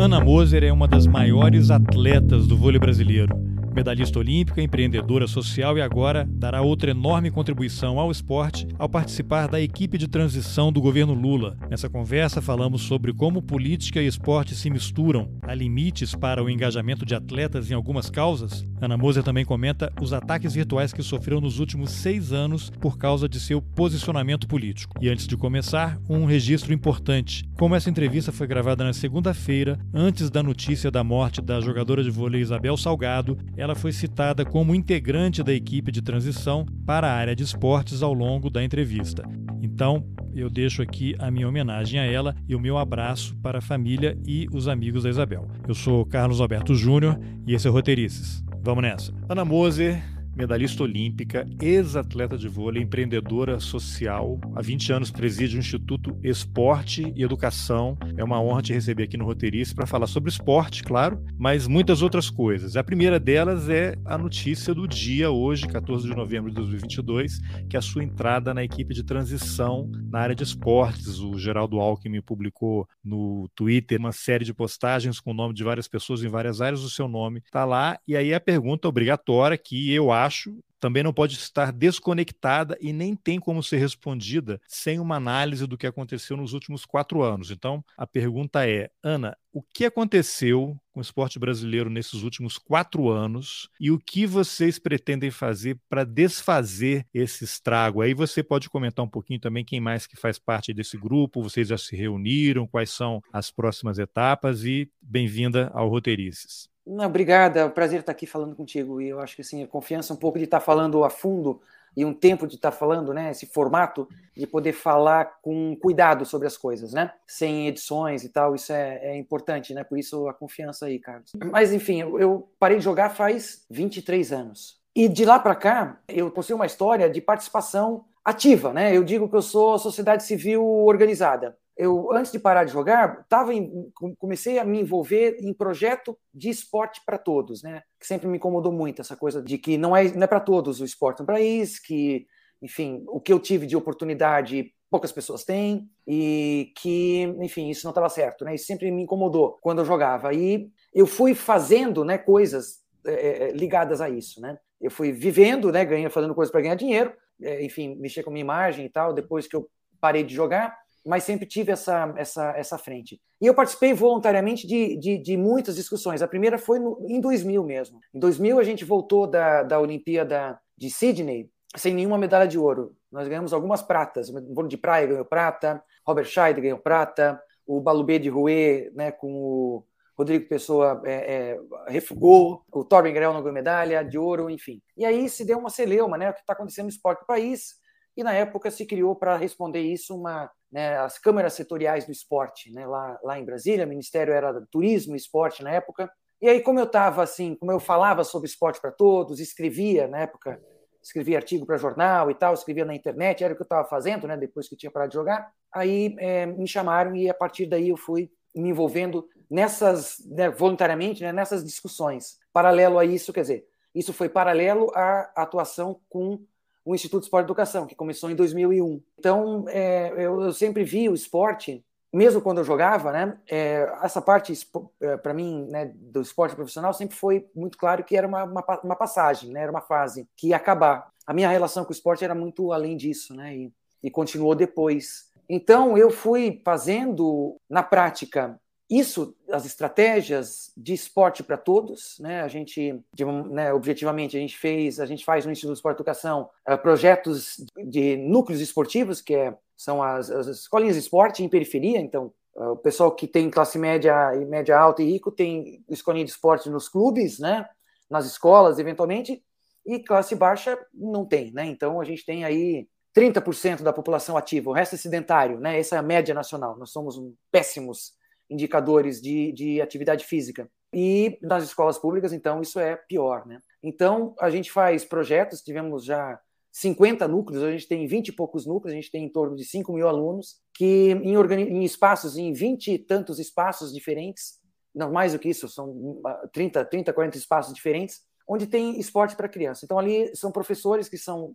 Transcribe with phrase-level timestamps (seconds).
[0.00, 3.49] Ana Moser é uma das maiores atletas do vôlei brasileiro.
[3.74, 9.60] Medalhista olímpica, empreendedora social e agora dará outra enorme contribuição ao esporte ao participar da
[9.60, 11.56] equipe de transição do governo Lula.
[11.68, 17.04] Nessa conversa, falamos sobre como política e esporte se misturam, há limites para o engajamento
[17.06, 18.64] de atletas em algumas causas.
[18.80, 23.28] Ana Moser também comenta os ataques virtuais que sofreu nos últimos seis anos por causa
[23.28, 24.96] de seu posicionamento político.
[25.00, 27.44] E antes de começar, um registro importante.
[27.58, 32.10] Como essa entrevista foi gravada na segunda-feira, antes da notícia da morte da jogadora de
[32.10, 37.36] vôlei Isabel Salgado, ela foi citada como integrante da equipe de transição para a área
[37.36, 39.22] de esportes ao longo da entrevista.
[39.60, 40.02] Então,
[40.34, 44.16] eu deixo aqui a minha homenagem a ela e o meu abraço para a família
[44.26, 45.46] e os amigos da Isabel.
[45.68, 48.42] Eu sou Carlos Alberto Júnior e esse é o Roteirices.
[48.62, 49.12] Vamos nessa.
[49.28, 50.02] Ana Moser,
[50.40, 54.40] medalhista olímpica, ex-atleta de vôlei, empreendedora social.
[54.56, 57.98] Há 20 anos preside o Instituto Esporte e Educação.
[58.16, 62.00] É uma honra te receber aqui no Roteirice para falar sobre esporte, claro, mas muitas
[62.00, 62.74] outras coisas.
[62.74, 67.38] A primeira delas é a notícia do dia, hoje, 14 de novembro de 2022,
[67.68, 71.20] que é a sua entrada na equipe de transição na área de esportes.
[71.20, 75.86] O Geraldo Alckmin publicou no Twitter uma série de postagens com o nome de várias
[75.86, 76.82] pessoas em várias áreas.
[76.82, 77.98] O seu nome está lá.
[78.08, 82.92] E aí a pergunta obrigatória que eu acho acho, também não pode estar desconectada e
[82.92, 87.50] nem tem como ser respondida sem uma análise do que aconteceu nos últimos quatro anos.
[87.50, 93.08] Então, a pergunta é, Ana, o que aconteceu com o esporte brasileiro nesses últimos quatro
[93.08, 98.00] anos e o que vocês pretendem fazer para desfazer esse estrago?
[98.00, 101.68] Aí você pode comentar um pouquinho também quem mais que faz parte desse grupo, vocês
[101.68, 106.69] já se reuniram, quais são as próximas etapas e bem-vinda ao Roteirices.
[106.86, 109.00] Não, obrigada, é um prazer estar aqui falando contigo.
[109.00, 111.60] E eu acho que assim, a confiança um pouco de estar falando a fundo
[111.96, 113.30] e um tempo de estar falando, né?
[113.30, 117.12] Esse formato de poder falar com cuidado sobre as coisas, né?
[117.26, 119.84] Sem edições e tal, isso é, é importante, né?
[119.84, 121.32] Por isso a confiança aí, Carlos.
[121.50, 124.78] Mas enfim, eu, parei de jogar faz 23 anos.
[124.94, 128.96] E de lá para cá, eu postei uma história de participação ativa, né?
[128.96, 133.54] Eu digo que eu sou sociedade civil organizada eu antes de parar de jogar, tava
[133.54, 137.82] em, comecei a me envolver em projeto de esporte para todos, né?
[137.98, 140.80] Que sempre me incomodou muito essa coisa de que não é não é para todos
[140.80, 142.26] o esporte no país, que
[142.62, 147.92] enfim, o que eu tive de oportunidade poucas pessoas têm e que, enfim, isso não
[147.92, 148.54] estava certo, né?
[148.54, 150.34] Isso sempre me incomodou quando eu jogava.
[150.34, 154.58] E eu fui fazendo, né, coisas é, ligadas a isso, né?
[154.80, 158.42] Eu fui vivendo, né, ganhando, fazendo coisas para ganhar dinheiro, é, enfim, mexer com minha
[158.42, 159.68] imagem e tal, depois que eu
[160.00, 163.20] parei de jogar mas sempre tive essa, essa, essa frente.
[163.40, 166.22] E eu participei voluntariamente de, de, de muitas discussões.
[166.22, 168.00] A primeira foi no, em 2000 mesmo.
[168.14, 172.94] Em 2000 a gente voltou da, da Olimpíada de Sydney sem nenhuma medalha de ouro.
[173.10, 174.28] Nós ganhamos algumas pratas.
[174.28, 179.12] O vôlei de praia ganhou prata, Robert Scheid ganhou prata, o Balubê de Rouet, né,
[179.12, 179.84] com o
[180.18, 184.82] Rodrigo Pessoa é, é, refugou, o Torben Grell não ganhou medalha de ouro, enfim.
[184.96, 187.79] E aí se deu uma celeuma, né, o que está acontecendo no esporte do país,
[188.20, 192.72] e na época se criou para responder isso uma né, as câmaras setoriais do esporte,
[192.72, 196.10] né, lá, lá em Brasília, o Ministério era Turismo e Esporte na época.
[196.40, 200.20] E aí, como eu estava assim, como eu falava sobre esporte para todos, escrevia na
[200.20, 200.60] época,
[201.02, 204.26] escrevia artigo para jornal e tal, escrevia na internet, era o que eu estava fazendo,
[204.28, 205.50] né, depois que tinha parado de jogar.
[205.74, 211.22] Aí é, me chamaram e a partir daí eu fui me envolvendo nessas, né, voluntariamente,
[211.22, 212.38] né, nessas discussões.
[212.52, 216.44] Paralelo a isso, quer dizer, isso foi paralelo à atuação com
[216.90, 219.00] o Instituto de Esporte e Educação, que começou em 2001.
[219.16, 223.38] Então, é, eu, eu, sempre vi o esporte, mesmo quando eu jogava, né?
[223.48, 224.52] É, essa parte,
[225.00, 228.80] é, para mim, né, do esporte profissional, sempre foi muito claro que era uma, uma,
[228.82, 229.60] uma, passagem, né?
[229.60, 231.08] Era uma fase que ia acabar.
[231.24, 233.54] A minha relação com o esporte era muito além disso, né?
[233.54, 233.72] E,
[234.02, 235.30] e continuou depois.
[235.48, 238.58] Então, eu fui fazendo, na prática,
[238.90, 242.40] isso, as estratégias de esporte para todos, né?
[242.40, 245.96] A gente, de, né, objetivamente, a gente fez, a gente faz no Instituto de Esporte
[245.96, 251.44] e Educação uh, projetos de núcleos esportivos, que é, são as, as escolinhas de esporte
[251.44, 252.00] em periferia.
[252.00, 256.24] Então, uh, o pessoal que tem classe média e média alta e rico tem escolinha
[256.24, 257.68] de esporte nos clubes, né?
[258.10, 259.40] Nas escolas, eventualmente,
[259.86, 261.64] e classe baixa não tem, né?
[261.64, 265.78] Então, a gente tem aí 30% da população ativa, o resto é sedentário, né?
[265.78, 266.76] Essa é a média nacional.
[266.76, 267.20] Nós somos
[267.52, 268.18] péssimos
[268.50, 270.68] indicadores de, de atividade física.
[270.92, 273.60] E nas escolas públicas, então, isso é pior, né?
[273.82, 276.38] Então, a gente faz projetos, tivemos já
[276.72, 279.64] 50 núcleos, a gente tem 20 e poucos núcleos, a gente tem em torno de
[279.64, 284.58] 5 mil alunos, que em, em espaços, em 20 e tantos espaços diferentes,
[284.94, 286.20] não mais do que isso, são
[286.52, 289.84] 30, 30 40 espaços diferentes, onde tem esporte para criança.
[289.84, 291.54] Então, ali são professores que são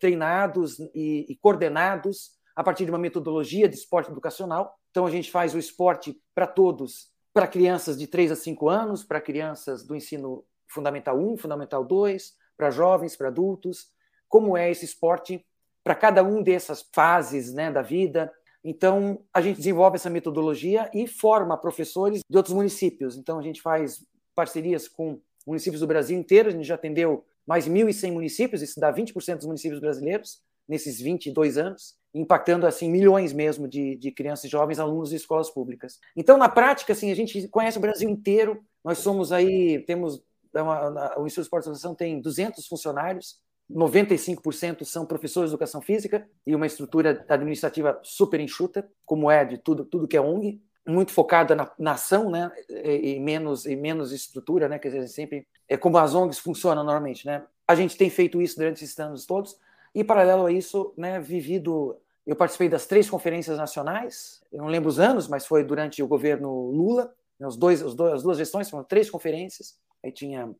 [0.00, 4.76] treinados e, e coordenados a partir de uma metodologia de esporte educacional.
[4.90, 9.04] Então, a gente faz o esporte para todos, para crianças de 3 a 5 anos,
[9.04, 13.88] para crianças do ensino fundamental 1, fundamental 2, para jovens, para adultos,
[14.28, 15.44] como é esse esporte
[15.82, 18.32] para cada um dessas fases né, da vida.
[18.64, 23.16] Então, a gente desenvolve essa metodologia e forma professores de outros municípios.
[23.16, 27.66] Então, a gente faz parcerias com municípios do Brasil inteiro, a gente já atendeu mais
[27.66, 33.66] 1.100 municípios, isso dá 20% dos municípios brasileiros nesses 22 anos, impactando assim milhões mesmo
[33.66, 35.98] de, de crianças e jovens alunos de escolas públicas.
[36.16, 40.22] Então, na prática, assim, a gente conhece o Brasil inteiro, nós somos aí, temos,
[41.16, 46.54] o Instituto de Esporte Associação tem 200 funcionários, 95% são professores de educação física e
[46.54, 51.54] uma estrutura administrativa super enxuta, como é de tudo, tudo que é ONG, muito focada
[51.54, 55.96] na, na ação, né, e, e, menos e menos estrutura, né, que sempre é como
[55.96, 57.44] as ONGs funcionam normalmente, né.
[57.66, 59.56] A gente tem feito isso durante esses anos todos
[59.94, 64.88] e paralelo a isso, né, vivido eu participei das três conferências nacionais, eu não lembro
[64.88, 68.38] os anos, mas foi durante o governo Lula, né, os dois, os dois as duas
[68.38, 70.54] gestões foram três conferências, aí tinha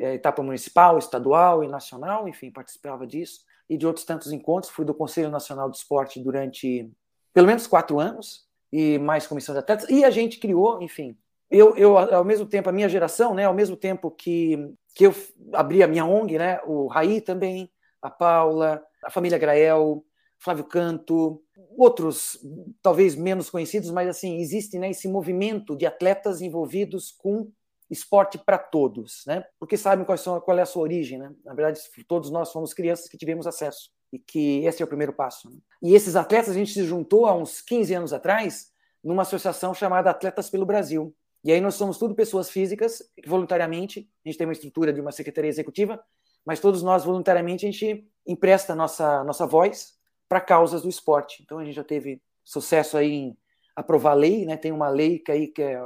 [0.00, 4.72] é, etapa municipal, estadual e nacional, enfim, participava disso, e de outros tantos encontros.
[4.72, 6.90] Fui do Conselho Nacional do Esporte durante
[7.32, 11.16] pelo menos quatro anos, e mais comissão de atletas, e a gente criou, enfim.
[11.50, 15.14] Eu, eu, ao mesmo tempo, a minha geração, né, ao mesmo tempo que, que eu
[15.54, 17.70] abri a minha ONG, né, o Raí também,
[18.02, 20.04] a Paula, a família Grael,
[20.38, 21.42] Flávio Canto,
[21.76, 22.38] outros
[22.80, 27.50] talvez menos conhecidos, mas assim, existe né, esse movimento de atletas envolvidos com
[27.90, 29.44] esporte para todos, né?
[29.58, 31.32] Porque sabem quais são, qual é a sua origem, né?
[31.44, 35.12] Na verdade, todos nós fomos crianças que tivemos acesso e que esse é o primeiro
[35.12, 35.50] passo.
[35.50, 35.56] Né?
[35.82, 38.70] E esses atletas a gente se juntou há uns 15 anos atrás
[39.02, 41.14] numa associação chamada Atletas pelo Brasil.
[41.44, 45.12] E aí nós somos tudo pessoas físicas voluntariamente, a gente tem uma estrutura de uma
[45.12, 46.02] secretaria executiva,
[46.48, 51.42] mas todos nós voluntariamente a gente empresta nossa nossa voz para causas do esporte.
[51.42, 53.38] Então a gente já teve sucesso aí em
[53.76, 54.56] aprovar lei, né?
[54.56, 55.78] Tem uma lei que aí que é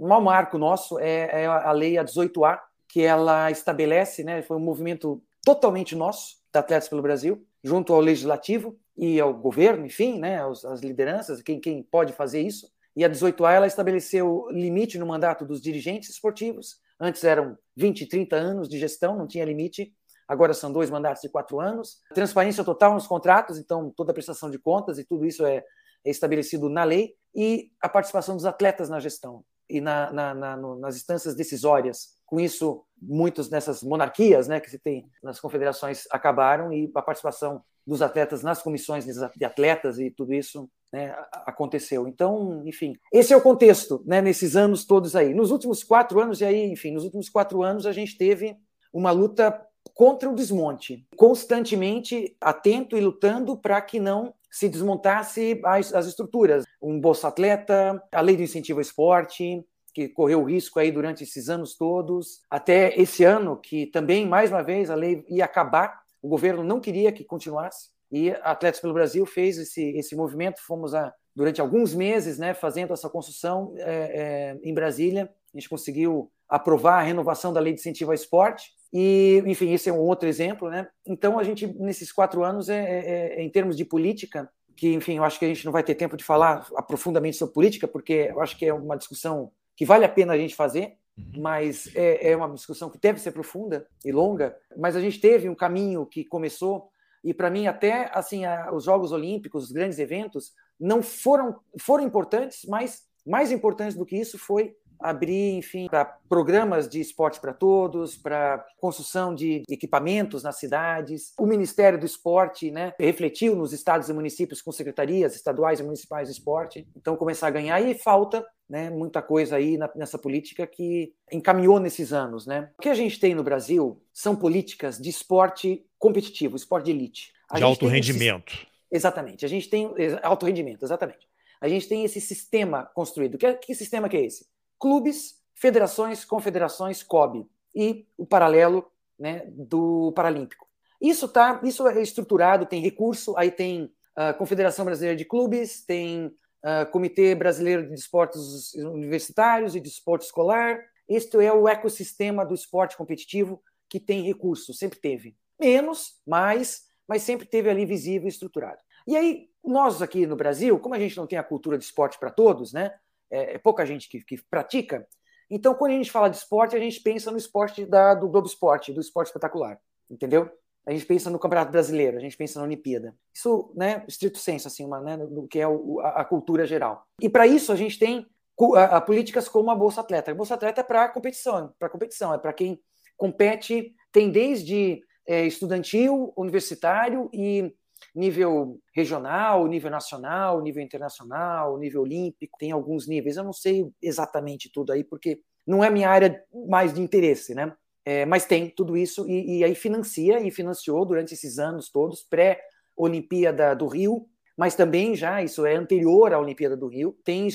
[0.00, 2.58] um mau marco nosso é, é a lei a 18A,
[2.88, 8.00] que ela estabelece, né, foi um movimento totalmente nosso, da Atletas pelo Brasil, junto ao
[8.00, 12.68] Legislativo e ao governo, enfim, né, as, as lideranças, quem, quem pode fazer isso.
[12.96, 16.80] E a 18A ela estabeleceu limite no mandato dos dirigentes esportivos.
[17.04, 19.92] Antes eram 20, 30 anos de gestão, não tinha limite.
[20.28, 21.98] Agora são dois mandatos de quatro anos.
[22.14, 25.64] Transparência total nos contratos, então toda a prestação de contas e tudo isso é,
[26.04, 27.16] é estabelecido na lei.
[27.34, 32.16] E a participação dos atletas na gestão e na, na, na, no, nas instâncias decisórias.
[32.24, 37.64] Com isso, muitas dessas monarquias né, que se tem nas confederações acabaram e a participação
[37.84, 41.14] dos atletas nas comissões de atletas e tudo isso né,
[41.46, 42.06] aconteceu.
[42.06, 45.32] Então, enfim, esse é o contexto né, nesses anos todos aí.
[45.32, 48.56] Nos últimos quatro anos, e aí, enfim, nos últimos quatro anos a gente teve
[48.92, 49.58] uma luta
[49.94, 56.64] contra o desmonte, constantemente atento e lutando para que não se desmontasse as, as estruturas.
[56.80, 59.64] Um Bolsa Atleta, a lei do incentivo ao esporte,
[59.94, 64.62] que correu risco aí durante esses anos todos, até esse ano, que também, mais uma
[64.62, 69.24] vez, a lei ia acabar, o governo não queria que continuasse, e Atletas pelo Brasil
[69.24, 74.58] fez esse, esse movimento, fomos a, durante alguns meses né, fazendo essa construção é, é,
[74.62, 79.42] em Brasília, a gente conseguiu aprovar a renovação da lei de incentivo ao esporte, e,
[79.46, 80.86] enfim, esse é um outro exemplo, né?
[81.06, 85.16] Então, a gente, nesses quatro anos, é, é, é, em termos de política, que, enfim,
[85.16, 88.28] eu acho que a gente não vai ter tempo de falar aprofundamente sobre política, porque
[88.30, 91.40] eu acho que é uma discussão que vale a pena a gente fazer, uhum.
[91.40, 94.54] mas é, é uma discussão que deve ser profunda e longa.
[94.76, 96.90] Mas a gente teve um caminho que começou,
[97.22, 102.04] e para mim, até assim, a, os Jogos Olímpicos, os grandes eventos, não foram, foram
[102.04, 107.52] importantes, mas mais importante do que isso foi abrir, enfim, para programas de esporte para
[107.52, 111.32] todos, para construção de equipamentos nas cidades.
[111.38, 116.28] O Ministério do Esporte né, refletiu nos estados e municípios com secretarias estaduais e municipais
[116.28, 121.12] de esporte, então começar a ganhar e falta né, muita coisa aí nessa política que
[121.30, 122.46] encaminhou nesses anos.
[122.46, 122.70] Né?
[122.78, 127.32] O que a gente tem no Brasil são políticas de esporte competitivo, esporte de elite.
[127.48, 128.52] A de alto rendimento.
[128.52, 128.66] Esse...
[128.90, 129.88] Exatamente, a gente tem
[130.22, 131.28] alto rendimento, exatamente.
[131.60, 133.38] A gente tem esse sistema construído.
[133.38, 134.52] Que, que sistema que é esse?
[134.82, 138.84] clubes, federações, confederações, COB e o paralelo
[139.16, 140.66] né, do Paralímpico.
[141.00, 145.84] Isso tá, isso é estruturado, tem recurso, aí tem a uh, Confederação Brasileira de Clubes,
[145.86, 150.80] tem uh, Comitê Brasileiro de Esportes Universitários e de Esporte Escolar.
[151.08, 155.36] Este é o ecossistema do esporte competitivo que tem recurso, sempre teve.
[155.62, 158.82] Menos, mais, mas sempre teve ali visível e estruturado.
[159.06, 162.18] E aí, nós aqui no Brasil, como a gente não tem a cultura de esporte
[162.18, 162.92] para todos, né?
[163.30, 165.06] É, é, pouca gente que, que, pratica.
[165.48, 168.48] Então, quando a gente fala de esporte, a gente pensa no esporte da, do Globo
[168.48, 169.78] Esporte, do esporte espetacular,
[170.10, 170.50] entendeu?
[170.84, 173.14] A gente pensa no Campeonato Brasileiro, a gente pensa na Olimpíada.
[173.32, 177.06] Isso, né, estrito senso, assim, uma, né, do que é o, a, a, cultura geral.
[177.20, 178.26] E para isso a gente tem
[178.74, 180.32] a, a, políticas como a Bolsa Atleta.
[180.32, 182.80] A Bolsa Atleta é para competição, para competição, é para quem
[183.16, 187.72] compete, tem desde é, estudantil, universitário e
[188.14, 193.36] nível regional, nível nacional, nível internacional, nível olímpico, tem alguns níveis.
[193.36, 197.72] Eu não sei exatamente tudo aí, porque não é minha área mais de interesse, né?
[198.04, 202.22] É, mas tem tudo isso e, e, aí financia e financiou durante esses anos todos,
[202.24, 204.26] pré-Olimpíada do Rio,
[204.56, 207.46] mas também já, isso é anterior à Olimpíada do Rio, tem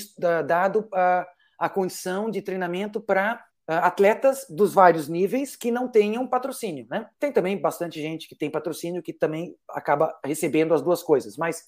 [0.46, 6.86] dado a, a condição de treinamento para atletas dos vários níveis que não tenham patrocínio.
[6.88, 7.06] Né?
[7.18, 11.64] Tem também bastante gente que tem patrocínio que também acaba recebendo as duas coisas, mas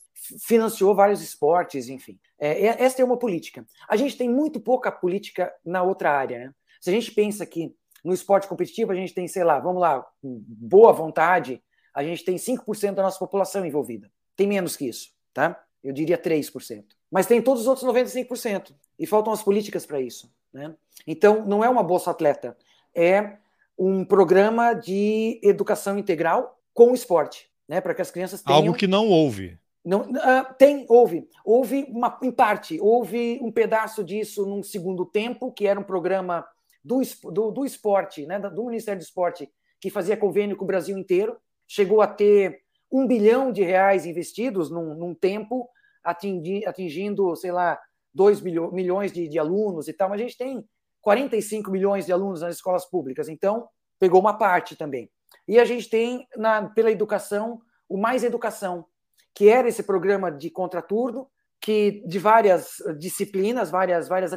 [0.46, 2.18] financiou vários esportes, enfim.
[2.38, 3.66] É, esta é uma política.
[3.86, 6.38] A gente tem muito pouca política na outra área.
[6.38, 6.54] Né?
[6.80, 10.04] Se a gente pensa que no esporte competitivo a gente tem, sei lá, vamos lá,
[10.22, 11.62] boa vontade,
[11.94, 14.10] a gente tem 5% da nossa população envolvida.
[14.34, 15.62] Tem menos que isso, tá?
[15.84, 16.84] Eu diria 3%.
[17.10, 18.72] Mas tem todos os outros 95%.
[18.98, 20.32] E faltam as políticas para isso.
[20.52, 20.74] Né?
[21.06, 22.56] Então, não é uma Bolsa Atleta,
[22.94, 23.38] é
[23.78, 27.80] um programa de educação integral com o esporte, né?
[27.80, 28.58] para que as crianças tenham...
[28.58, 29.58] Algo que não houve.
[29.84, 31.26] Não, uh, tem, houve.
[31.44, 36.46] Houve uma, em parte, houve um pedaço disso num segundo tempo, que era um programa
[36.84, 37.00] do,
[37.32, 38.38] do, do esporte, né?
[38.38, 42.60] do Ministério do Esporte, que fazia convênio com o Brasil inteiro, chegou a ter
[42.92, 45.68] um bilhão de reais investidos num, num tempo,
[46.02, 47.78] atingi, atingindo, sei lá,
[48.14, 50.64] 2 milhões de, de alunos e tal, mas a gente tem
[51.00, 55.10] 45 milhões de alunos nas escolas públicas, então pegou uma parte também.
[55.46, 58.86] E a gente tem, na, pela educação, o Mais Educação,
[59.34, 61.28] que era esse programa de contraturno,
[61.60, 64.32] que de várias disciplinas, várias, várias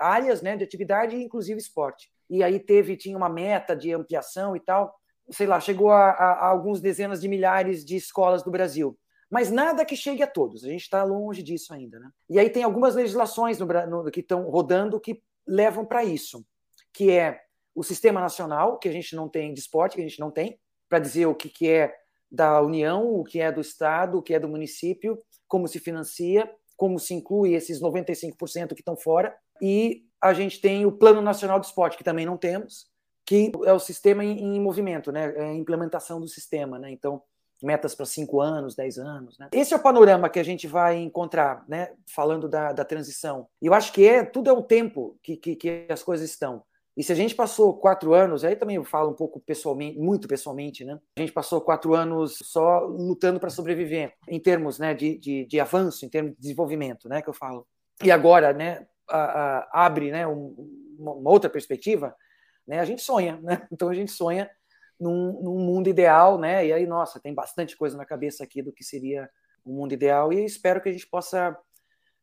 [0.00, 2.10] áreas né, de atividade, inclusive esporte.
[2.30, 4.94] E aí teve, tinha uma meta de ampliação e tal,
[5.30, 8.96] sei lá, chegou a, a, a alguns dezenas de milhares de escolas do Brasil
[9.30, 10.64] mas nada que chegue a todos.
[10.64, 11.98] A gente está longe disso ainda.
[11.98, 12.10] Né?
[12.30, 16.44] E aí tem algumas legislações no, no, que estão rodando que levam para isso,
[16.92, 17.40] que é
[17.74, 20.58] o sistema nacional, que a gente não tem de esporte, que a gente não tem,
[20.88, 21.94] para dizer o que, que é
[22.30, 26.50] da União, o que é do Estado, o que é do município, como se financia,
[26.76, 29.36] como se inclui esses 95% que estão fora.
[29.60, 32.86] E a gente tem o Plano Nacional de Esporte, que também não temos,
[33.24, 35.32] que é o sistema em, em movimento, né?
[35.36, 36.78] é a implementação do sistema.
[36.78, 36.90] Né?
[36.90, 37.22] Então,
[37.62, 39.38] metas para cinco anos, dez anos.
[39.38, 39.48] Né?
[39.52, 41.92] Esse é o panorama que a gente vai encontrar, né?
[42.14, 43.46] falando da, da transição.
[43.60, 46.62] E eu acho que é tudo é o tempo que, que, que, as coisas estão.
[46.96, 50.26] E se a gente passou quatro anos, aí também eu falo um pouco pessoalmente, muito
[50.26, 50.98] pessoalmente, né?
[51.16, 55.60] A gente passou quatro anos só lutando para sobreviver, em termos né, de, de, de,
[55.60, 57.22] avanço, em termos de desenvolvimento, né?
[57.22, 57.64] Que eu falo.
[58.02, 58.84] E agora, né?
[59.08, 60.56] A, a, abre né, um,
[60.98, 62.16] uma outra perspectiva,
[62.66, 62.80] né?
[62.80, 63.66] A gente sonha, né?
[63.72, 64.50] Então a gente sonha
[65.00, 66.66] num, num, mundo ideal, né?
[66.66, 69.28] E aí, nossa, tem bastante coisa na cabeça aqui do que seria
[69.64, 71.56] o um mundo ideal e espero que a gente possa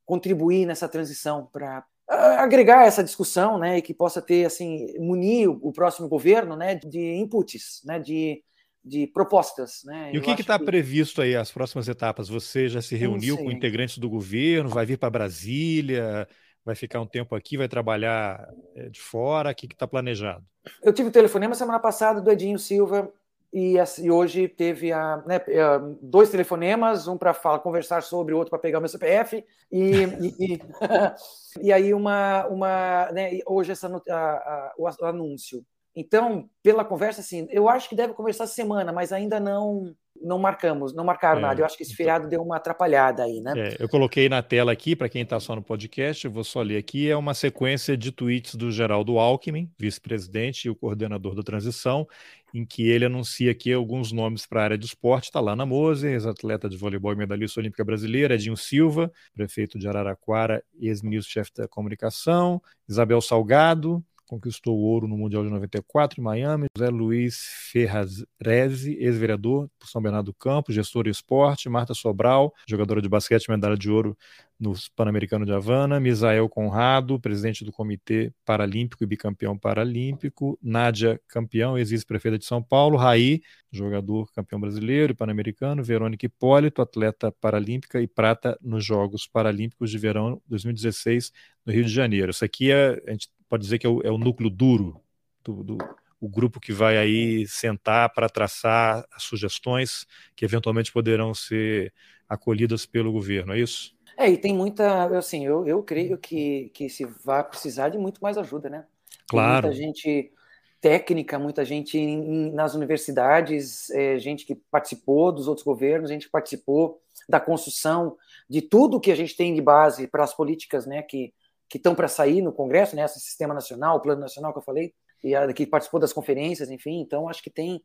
[0.06, 3.78] contribuir nessa transição para agregar essa discussão, né?
[3.78, 6.76] E que possa ter assim munir o, próximo governo, né?
[6.76, 8.00] De inputs, né?
[8.00, 8.44] De
[8.86, 9.82] de propostas.
[9.84, 10.12] Né?
[10.14, 10.66] E o que está que...
[10.66, 12.30] previsto aí, as próximas etapas?
[12.30, 16.28] Você já se reuniu com integrantes do governo, vai vir para Brasília?
[16.66, 19.52] Vai ficar um tempo aqui, vai trabalhar eh, de fora?
[19.52, 20.44] O que está planejado?
[20.82, 23.14] Eu tive o telefonema semana passada do Edinho Silva
[23.54, 28.50] e, e hoje teve a, né, eh, dois telefonemas, um para conversar sobre, o outro
[28.50, 30.62] para pegar o meu CPF e, e, e,
[31.62, 35.64] e aí uma, uma né, hoje essa, a, a, o anúncio.
[35.96, 40.94] Então, pela conversa, assim, eu acho que deve conversar semana, mas ainda não não marcamos,
[40.94, 41.62] não marcaram é, nada.
[41.62, 43.54] Eu acho que esse então feriado deu uma atrapalhada aí, né?
[43.56, 46.62] É, eu coloquei na tela aqui, para quem está só no podcast, eu vou só
[46.62, 51.44] ler aqui, é uma sequência de tweets do Geraldo Alckmin, vice-presidente e o coordenador da
[51.44, 52.08] transição,
[52.54, 55.26] em que ele anuncia aqui alguns nomes para a área de esporte.
[55.26, 59.88] Está lá na Moser, ex-atleta de voleibol e medalhista olímpica brasileira, Edinho Silva, prefeito de
[59.88, 66.66] Araraquara, ex-ministro-chefe da comunicação, Isabel Salgado, conquistou o ouro no Mundial de 94 em Miami.
[66.78, 67.38] José Luiz
[67.72, 71.70] Ferrazese, ex-vereador por São Bernardo do Campo, gestor de esporte.
[71.70, 74.18] Marta Sobral, jogadora de basquete, medalha de ouro
[74.60, 81.78] no Pan-Americano de Havana, Misael Conrado, presidente do Comitê Paralímpico e bicampeão paralímpico, Nádia, campeão,
[81.78, 88.08] ex-prefeita de São Paulo, Raí, jogador campeão brasileiro e pan-americano, Verônica Hipólito, atleta paralímpica e
[88.08, 91.32] prata nos Jogos Paralímpicos de Verão 2016
[91.66, 92.32] no Rio de Janeiro.
[92.32, 95.02] Isso aqui é, a gente pode dizer que é o, é o núcleo duro
[95.44, 95.78] do, do
[96.20, 101.94] o grupo que vai aí sentar para traçar as sugestões que eventualmente poderão ser
[102.28, 103.95] acolhidas pelo governo, é isso?
[104.18, 108.20] É, e tem muita, assim, eu, eu creio que, que se vai precisar de muito
[108.22, 108.86] mais ajuda, né?
[109.28, 109.70] Claro.
[109.70, 110.32] Tem muita gente
[110.80, 116.32] técnica, muita gente em, nas universidades, é, gente que participou dos outros governos, gente que
[116.32, 118.16] participou da construção
[118.50, 121.34] de tudo que a gente tem de base para as políticas, né, que
[121.68, 124.64] que estão para sair no Congresso, né, esse sistema nacional, o plano nacional que eu
[124.64, 124.94] falei,
[125.24, 127.82] e a, que participou das conferências, enfim, então acho que tem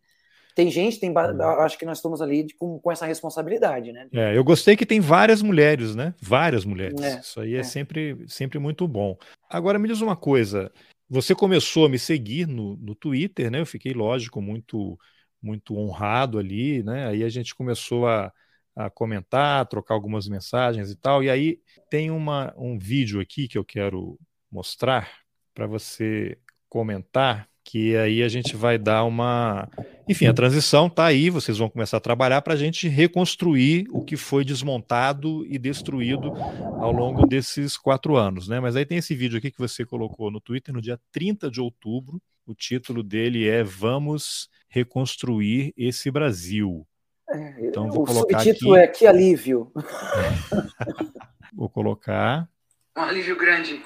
[0.54, 1.42] tem gente, tem, uhum.
[1.60, 4.08] acho que nós estamos ali com, com essa responsabilidade, né?
[4.12, 6.14] É, eu gostei que tem várias mulheres, né?
[6.20, 7.00] Várias mulheres.
[7.00, 9.16] É, Isso aí é, é, sempre, sempre muito bom.
[9.48, 10.70] Agora me diz uma coisa.
[11.08, 13.60] Você começou a me seguir no, no Twitter, né?
[13.60, 14.98] Eu fiquei, lógico, muito,
[15.42, 17.08] muito honrado ali, né?
[17.08, 18.32] Aí a gente começou a,
[18.76, 21.22] a comentar, a trocar algumas mensagens e tal.
[21.22, 24.18] E aí tem uma, um vídeo aqui que eu quero
[24.50, 25.10] mostrar
[25.52, 26.38] para você
[26.68, 29.68] comentar que aí a gente vai dar uma.
[30.08, 34.04] Enfim, a transição está aí, vocês vão começar a trabalhar para a gente reconstruir o
[34.04, 36.32] que foi desmontado e destruído
[36.80, 38.48] ao longo desses quatro anos.
[38.48, 38.58] Né?
[38.58, 41.60] Mas aí tem esse vídeo aqui que você colocou no Twitter no dia 30 de
[41.60, 42.20] outubro.
[42.46, 46.86] O título dele é Vamos Reconstruir esse Brasil.
[47.28, 48.82] É, então, vou o colocar subtítulo aqui...
[48.82, 49.70] é Que Alívio.
[51.54, 52.48] vou colocar.
[52.96, 53.80] Um alívio grande.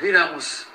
[0.00, 0.66] Viramos.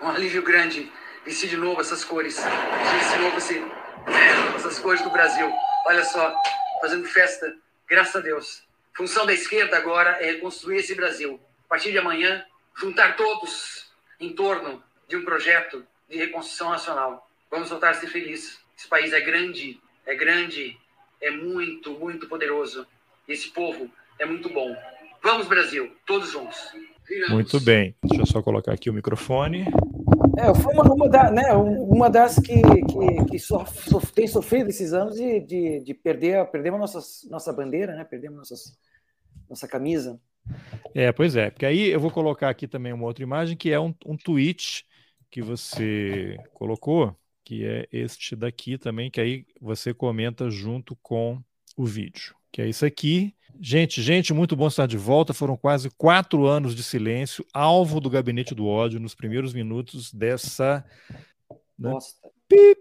[0.00, 0.88] Um alívio grande
[1.24, 5.50] vestir de novo essas cores, vestir de novo esse, é, essas cores do Brasil.
[5.86, 6.34] Olha só,
[6.80, 7.54] fazendo festa,
[7.88, 8.62] graças a Deus.
[8.94, 11.40] Função da esquerda agora é reconstruir esse Brasil.
[11.64, 12.44] A partir de amanhã,
[12.76, 17.28] juntar todos em torno de um projeto de reconstrução nacional.
[17.50, 18.60] Vamos voltar a ser felizes.
[18.76, 20.78] Esse país é grande, é grande,
[21.20, 22.86] é muito, muito poderoso.
[23.26, 24.76] Esse povo é muito bom.
[25.22, 26.58] Vamos, Brasil, todos juntos.
[27.06, 27.32] Viramos.
[27.32, 27.94] Muito bem.
[28.02, 29.64] Deixa eu só colocar aqui o microfone.
[30.38, 34.70] É, foi uma, uma, da, né, uma das que, que, que sof, sof, tem sofrido
[34.70, 38.04] esses anos de, de, de perder, perdemos nossas, nossa bandeira, né?
[38.04, 38.78] Perdemos nossas,
[39.48, 40.20] nossa camisa.
[40.94, 43.78] É, pois é, porque aí eu vou colocar aqui também uma outra imagem que é
[43.78, 44.84] um, um tweet
[45.30, 51.40] que você colocou, que é este daqui também, que aí você comenta junto com
[51.76, 52.34] o vídeo.
[52.52, 53.34] Que é isso aqui.
[53.58, 55.32] Gente, gente, muito bom estar de volta.
[55.32, 60.84] Foram quase quatro anos de silêncio, alvo do gabinete do ódio nos primeiros minutos dessa.
[61.78, 61.90] Né?
[61.90, 62.28] Bosta.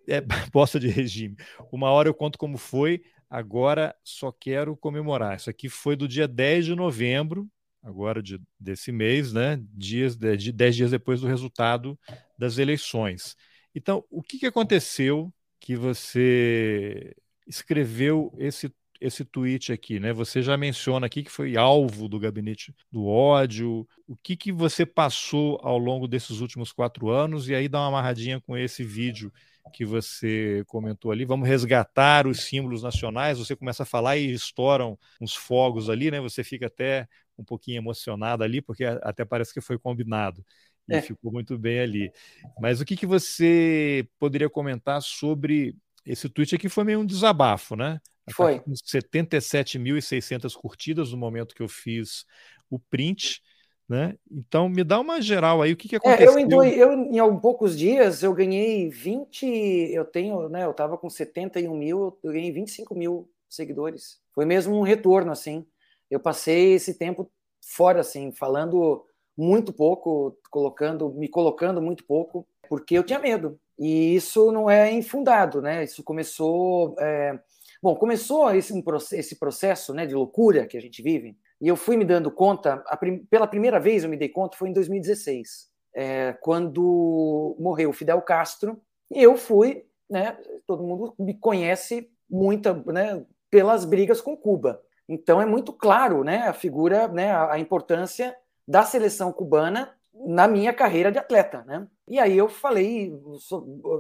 [0.08, 1.38] É, bosta de regime.
[1.72, 5.38] Uma hora eu conto como foi, agora só quero comemorar.
[5.38, 7.50] Isso aqui foi do dia 10 de novembro,
[7.82, 9.62] agora de, desse mês, né?
[9.74, 11.98] Dias, de, dez dias depois do resultado
[12.38, 13.38] das eleições.
[13.74, 17.16] Então, o que, que aconteceu que você
[17.48, 18.70] escreveu esse
[19.02, 20.14] esse tweet aqui, né?
[20.14, 23.88] Você já menciona aqui que foi alvo do gabinete do ódio.
[24.08, 27.50] O que, que você passou ao longo desses últimos quatro anos?
[27.50, 29.34] E aí dá uma amarradinha com esse vídeo
[29.74, 31.26] que você comentou ali.
[31.26, 33.40] Vamos resgatar os símbolos nacionais.
[33.40, 36.22] Você começa a falar e estouram uns fogos ali, né?
[36.22, 40.46] Você fica até um pouquinho emocionado ali, porque até parece que foi combinado.
[40.88, 41.02] E é.
[41.02, 42.12] ficou muito bem ali.
[42.60, 46.70] Mas o que, que você poderia comentar sobre esse tweet aqui?
[46.70, 48.00] Foi meio um desabafo, né?
[48.30, 48.60] Foi.
[48.60, 52.26] com 77.600 curtidas no momento que eu fiz
[52.70, 53.42] o print.
[53.90, 54.16] Né?
[54.32, 56.32] Então, me dá uma geral aí, o que, que aconteceu?
[56.32, 60.74] É, eu, em dois, eu, em poucos dias, eu ganhei 20, eu tenho, né, eu
[60.74, 64.22] tava com 71 mil, eu ganhei 25 mil seguidores.
[64.34, 65.68] Foi mesmo um retorno, assim.
[66.10, 67.30] Eu passei esse tempo
[67.62, 69.06] fora, assim, falando
[69.38, 73.60] muito pouco, colocando, me colocando muito pouco, porque eu tinha medo.
[73.78, 75.84] E isso não é infundado, né?
[75.84, 76.96] Isso começou...
[76.98, 77.38] É,
[77.82, 78.74] Bom, começou esse,
[79.14, 82.78] esse processo né, de loucura que a gente vive, e eu fui me dando conta,
[83.00, 88.22] prim, pela primeira vez eu me dei conta, foi em 2016, é, quando morreu Fidel
[88.22, 94.80] Castro, e eu fui, né, todo mundo me conhece muita, né, pelas brigas com Cuba.
[95.10, 98.36] Então é muito claro né, a figura, né, a, a importância
[98.68, 101.88] da seleção cubana na minha carreira de atleta, né?
[102.08, 103.12] E aí eu falei,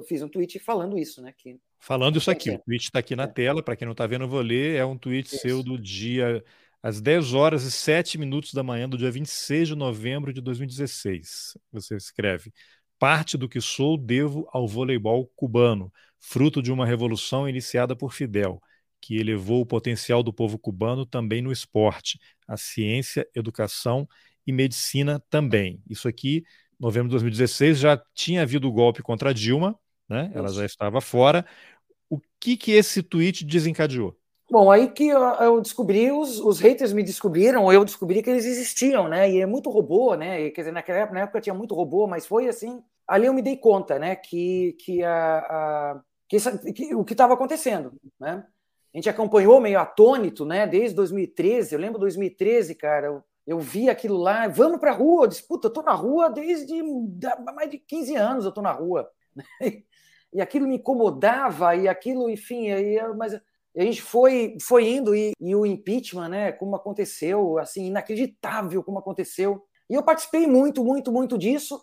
[0.07, 1.33] fiz um tweet falando isso, né?
[1.35, 3.27] Que Falando isso aqui, o tweet está aqui na é.
[3.27, 4.75] tela, para quem não está vendo, eu vou ler.
[4.75, 5.39] É um tweet isso.
[5.39, 6.43] seu do dia
[6.81, 11.57] às 10 horas e 7 minutos da manhã do dia 26 de novembro de 2016.
[11.71, 12.53] Você escreve:
[12.99, 18.61] Parte do que sou devo ao voleibol cubano, fruto de uma revolução iniciada por Fidel.
[19.01, 24.07] que elevou o potencial do povo cubano também no esporte, a ciência, educação
[24.45, 25.81] e medicina também.
[25.89, 26.43] Isso aqui,
[26.79, 29.75] novembro de 2016, já tinha havido o golpe contra Dilma,
[30.11, 30.29] né?
[30.35, 31.45] Ela já estava fora.
[32.41, 34.17] Que que esse tweet desencadeou?
[34.49, 39.07] Bom, aí que eu descobri, os, os haters me descobriram, eu descobri que eles existiam,
[39.07, 39.31] né?
[39.31, 40.41] E é muito robô, né?
[40.41, 42.83] E, quer dizer, naquela época, na época tinha muito robô, mas foi assim.
[43.07, 44.15] Ali eu me dei conta, né?
[44.15, 46.37] Que, que, a, a que,
[46.73, 48.43] que o que estava acontecendo, né?
[48.93, 50.67] A gente acompanhou meio atônito, né?
[50.67, 51.73] Desde 2013.
[51.73, 53.07] Eu lembro 2013, cara.
[53.07, 54.47] Eu, eu vi aquilo lá.
[54.49, 55.23] Vamos para a rua.
[55.23, 56.83] Eu disse, puta, eu tô na rua desde
[57.55, 58.43] mais de 15 anos.
[58.43, 59.09] Eu tô na rua.
[60.33, 65.33] E aquilo me incomodava e aquilo, enfim, aí, mas a gente foi, foi indo e,
[65.39, 69.63] e, o impeachment, né, como aconteceu, assim, inacreditável como aconteceu.
[69.89, 71.81] E eu participei muito, muito, muito disso.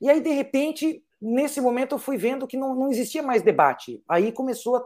[0.00, 4.02] E aí, de repente, nesse momento, eu fui vendo que não, não existia mais debate.
[4.08, 4.84] Aí começou a,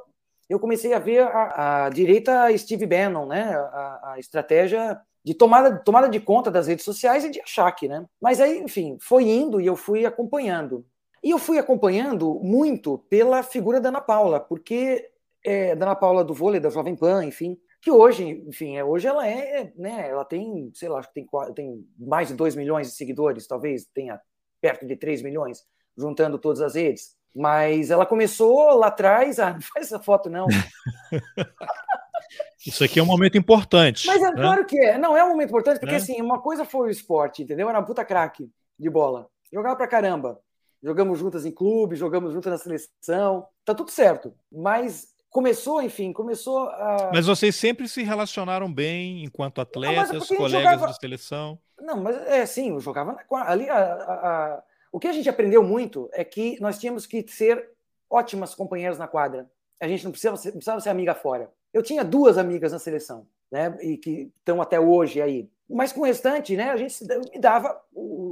[0.49, 5.79] eu comecei a ver a, a direita Steve Bannon, né, a, a, estratégia de tomada,
[5.79, 8.05] tomada de conta das redes sociais e de achaque, né?
[8.21, 10.85] Mas aí, enfim, foi indo e eu fui acompanhando.
[11.25, 15.11] E eu fui acompanhando muito pela figura da Ana Paula, porque
[15.43, 19.07] é, da Ana Paula do vôlei, da Jovem Pan, enfim, que hoje, enfim, é, hoje
[19.07, 22.89] ela é, né, ela tem, sei lá, acho que tem, tem mais de 2 milhões
[22.89, 24.21] de seguidores, talvez tenha
[24.61, 25.65] perto de 3 milhões,
[25.97, 27.17] juntando todas as redes.
[27.35, 30.47] Mas ela começou lá atrás, ah, não faz essa foto não.
[32.67, 34.07] Isso aqui é um momento importante.
[34.07, 34.37] Mas é né?
[34.37, 34.99] claro que é.
[34.99, 35.99] Não, é um momento importante, porque né?
[35.99, 37.69] assim, uma coisa foi o esporte, entendeu?
[37.69, 39.27] Era puta craque de bola.
[39.53, 40.41] Jogava pra caramba.
[40.85, 43.47] Jogamos juntas em clube, jogamos juntas na seleção.
[43.65, 44.35] Tá tudo certo.
[44.53, 47.11] Mas começou, enfim, começou a.
[47.11, 50.87] Mas vocês sempre se relacionaram bem enquanto atletas, não, é colegas jogava...
[50.89, 51.59] de seleção?
[51.81, 53.51] Não, mas é sim, eu jogava na...
[53.51, 53.67] ali.
[53.71, 54.63] A, a, a...
[54.93, 57.71] O que a gente aprendeu muito é que nós tínhamos que ser
[58.11, 59.51] ótimas companheiras na quadra.
[59.81, 61.51] A gente não precisava ser, precisava ser amiga fora.
[61.73, 63.75] Eu tinha duas amigas na seleção, né?
[63.81, 65.49] E que estão até hoje aí.
[65.67, 66.71] Mas com o restante, né?
[66.71, 67.75] A gente me dava